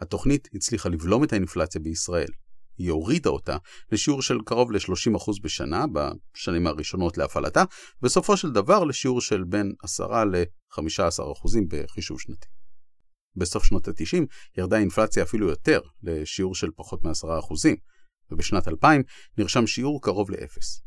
התוכנית 0.00 0.48
הצליחה 0.54 0.88
לבלום 0.88 1.24
את 1.24 1.32
האינפלציה 1.32 1.80
בישראל, 1.80 2.30
היא 2.78 2.90
הורידה 2.90 3.30
אותה 3.30 3.56
לשיעור 3.92 4.22
של 4.22 4.38
קרוב 4.44 4.72
ל-30% 4.72 5.42
בשנה 5.42 5.84
בשנים 5.92 6.66
הראשונות 6.66 7.18
להפעלתה, 7.18 7.64
בסופו 8.02 8.36
של 8.36 8.50
דבר 8.50 8.84
לשיעור 8.84 9.20
של 9.20 9.44
בין 9.44 9.72
10 9.82 10.24
ל-15% 10.24 10.82
בחישוב 11.68 12.20
שנתי. 12.20 12.46
בסוף 13.36 13.64
שנות 13.64 13.88
ה-90 13.88 14.24
ירדה 14.58 14.76
האינפלציה 14.76 15.22
אפילו 15.22 15.48
יותר, 15.48 15.80
לשיעור 16.02 16.54
של 16.54 16.70
פחות 16.76 17.04
מ-10%, 17.04 17.68
ובשנת 18.30 18.68
2000 18.68 19.02
נרשם 19.38 19.66
שיעור 19.66 20.02
קרוב 20.02 20.30
לאפס. 20.30 20.82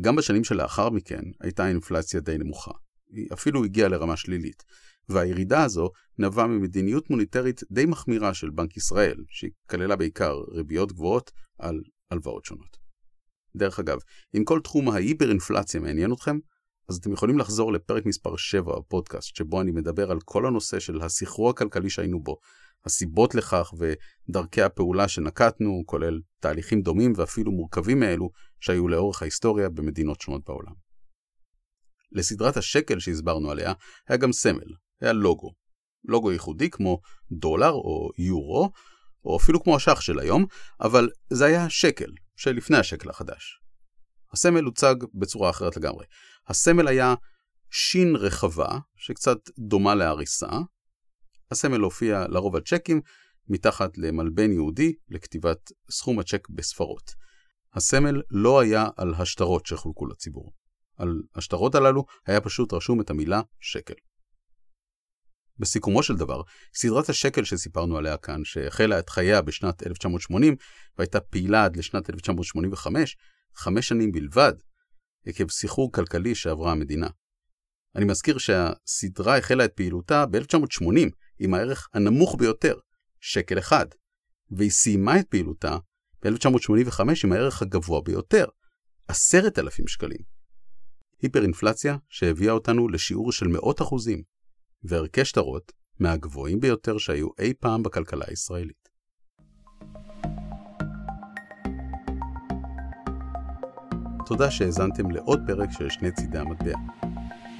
גם 0.00 0.16
בשנים 0.16 0.44
שלאחר 0.44 0.90
מכן 0.90 1.22
הייתה 1.40 1.64
האינפלציה 1.64 2.20
די 2.20 2.38
נמוכה. 2.38 2.72
היא 3.12 3.28
אפילו 3.32 3.64
הגיעה 3.64 3.88
לרמה 3.88 4.16
שלילית, 4.16 4.62
והירידה 5.08 5.64
הזו 5.64 5.90
נבעה 6.18 6.46
ממדיניות 6.46 7.10
מוניטרית 7.10 7.60
די 7.70 7.86
מחמירה 7.86 8.34
של 8.34 8.50
בנק 8.50 8.76
ישראל, 8.76 9.16
שהיא 9.28 9.50
כללה 9.70 9.96
בעיקר 9.96 10.40
ריביות 10.48 10.92
גבוהות 10.92 11.30
על 11.58 11.80
הלוואות 12.10 12.44
שונות. 12.44 12.76
דרך 13.56 13.78
אגב, 13.78 13.98
אם 14.36 14.44
כל 14.44 14.60
תחום 14.64 14.88
ההיפר-אינפלציה 14.88 15.80
מעניין 15.80 16.12
אתכם, 16.12 16.38
אז 16.88 16.96
אתם 16.96 17.12
יכולים 17.12 17.38
לחזור 17.38 17.72
לפרק 17.72 18.06
מספר 18.06 18.36
7 18.36 18.78
בפודקאסט, 18.78 19.36
שבו 19.36 19.60
אני 19.60 19.70
מדבר 19.70 20.10
על 20.10 20.18
כל 20.24 20.46
הנושא 20.46 20.80
של 20.80 21.00
הסחרור 21.00 21.50
הכלכלי 21.50 21.90
שהיינו 21.90 22.22
בו, 22.22 22.36
הסיבות 22.84 23.34
לכך 23.34 23.74
ודרכי 23.78 24.62
הפעולה 24.62 25.08
שנקטנו, 25.08 25.82
כולל 25.86 26.20
תהליכים 26.40 26.82
דומים 26.82 27.12
ואפילו 27.16 27.52
מורכבים 27.52 28.00
מאלו 28.00 28.30
שהיו 28.60 28.88
לאורך 28.88 29.22
ההיסטוריה 29.22 29.68
במדינות 29.68 30.20
שונות 30.20 30.42
בעולם. 30.46 30.72
לסדרת 32.12 32.56
השקל 32.56 32.98
שהסברנו 32.98 33.50
עליה 33.50 33.72
היה 34.08 34.18
גם 34.18 34.32
סמל, 34.32 34.72
היה 35.02 35.12
לוגו. 35.12 35.52
לוגו 36.04 36.32
ייחודי 36.32 36.70
כמו 36.70 37.00
דולר 37.32 37.70
או 37.70 38.10
יורו, 38.18 38.70
או 39.24 39.36
אפילו 39.36 39.62
כמו 39.62 39.76
השח 39.76 40.00
של 40.00 40.18
היום, 40.18 40.46
אבל 40.80 41.08
זה 41.30 41.44
היה 41.44 41.70
שקל, 41.70 42.10
שלפני 42.36 42.76
השקל 42.76 43.10
החדש. 43.10 43.58
הסמל 44.32 44.64
הוצג 44.64 44.94
בצורה 45.14 45.50
אחרת 45.50 45.76
לגמרי. 45.76 46.06
הסמל 46.48 46.88
היה 46.88 47.14
שין 47.70 48.16
רחבה, 48.16 48.78
שקצת 48.96 49.38
דומה 49.58 49.94
להריסה. 49.94 50.50
הסמל 51.50 51.80
הופיע 51.80 52.24
לרוב 52.28 52.56
על 52.56 52.62
צ'קים, 52.62 53.00
מתחת 53.48 53.98
למלבן 53.98 54.52
יהודי 54.52 54.92
לכתיבת 55.08 55.72
סכום 55.90 56.18
הצ'ק 56.18 56.48
בספרות. 56.48 57.14
הסמל 57.74 58.22
לא 58.30 58.60
היה 58.60 58.88
על 58.96 59.14
השטרות 59.14 59.66
שחולקו 59.66 60.06
לציבור. 60.06 60.52
על 60.96 61.22
השטרות 61.34 61.74
הללו 61.74 62.04
היה 62.26 62.40
פשוט 62.40 62.72
רשום 62.72 63.00
את 63.00 63.10
המילה 63.10 63.40
שקל. 63.60 63.94
בסיכומו 65.62 66.02
של 66.02 66.16
דבר, 66.16 66.42
סדרת 66.74 67.08
השקל 67.08 67.44
שסיפרנו 67.44 67.98
עליה 67.98 68.16
כאן, 68.16 68.44
שהחלה 68.44 68.98
את 68.98 69.08
חייה 69.08 69.42
בשנת 69.42 69.86
1980 69.86 70.56
והייתה 70.98 71.20
פעילה 71.20 71.64
עד 71.64 71.76
לשנת 71.76 72.10
1985, 72.10 73.16
חמש 73.56 73.88
שנים 73.88 74.12
בלבד, 74.12 74.52
עקב 75.26 75.50
סחרור 75.50 75.92
כלכלי 75.92 76.34
שעברה 76.34 76.72
המדינה. 76.72 77.06
אני 77.96 78.04
מזכיר 78.04 78.38
שהסדרה 78.38 79.38
החלה 79.38 79.64
את 79.64 79.72
פעילותה 79.72 80.26
ב-1980 80.26 81.10
עם 81.38 81.54
הערך 81.54 81.88
הנמוך 81.94 82.36
ביותר, 82.38 82.74
שקל 83.20 83.58
אחד, 83.58 83.86
והיא 84.50 84.70
סיימה 84.70 85.20
את 85.20 85.26
פעילותה 85.28 85.76
ב-1985 86.22 87.00
עם 87.24 87.32
הערך 87.32 87.62
הגבוה 87.62 88.00
ביותר, 88.00 88.44
עשרת 89.08 89.58
אלפים 89.58 89.86
שקלים. 89.88 90.20
היפר-אינפלציה 91.22 91.96
שהביאה 92.08 92.52
אותנו 92.52 92.88
לשיעור 92.88 93.32
של 93.32 93.48
מאות 93.48 93.82
אחוזים, 93.82 94.22
וערכי 94.84 95.24
שטרות 95.24 95.72
מהגבוהים 96.00 96.60
ביותר 96.60 96.98
שהיו 96.98 97.28
אי 97.38 97.52
פעם 97.60 97.82
בכלכלה 97.82 98.24
הישראלית. 98.28 98.88
תודה 104.26 104.50
שהאזנתם 104.50 105.10
לעוד 105.10 105.40
פרק 105.46 105.68
של 105.70 105.90
שני 105.90 106.10
צידי 106.12 106.38
המטבע. 106.38 106.78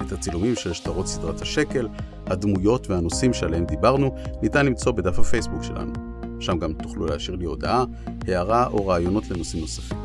את 0.07 0.11
הצילומים 0.11 0.55
של 0.55 0.73
שטרות 0.73 1.07
סדרת 1.07 1.41
השקל, 1.41 1.87
הדמויות 2.25 2.89
והנושאים 2.89 3.33
שעליהם 3.33 3.65
דיברנו, 3.65 4.15
ניתן 4.41 4.65
למצוא 4.65 4.91
בדף 4.91 5.19
הפייסבוק 5.19 5.63
שלנו. 5.63 5.93
שם 6.39 6.59
גם 6.59 6.73
תוכלו 6.73 7.05
להשאיר 7.05 7.37
לי 7.37 7.45
הודעה, 7.45 7.85
הערה 8.27 8.67
או 8.67 8.87
רעיונות 8.87 9.29
לנושאים 9.29 9.61
נוספים. 9.61 9.97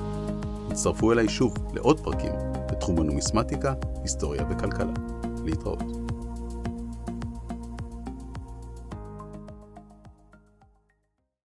הצטרפו 0.70 1.12
אליי 1.12 1.28
שוב 1.28 1.54
לעוד 1.74 2.00
פרקים 2.00 2.32
בתחום 2.72 3.00
הנומיסמטיקה, 3.00 3.74
היסטוריה 4.02 4.44
וכלכלה. 4.50 4.92
להתראות. 5.44 5.97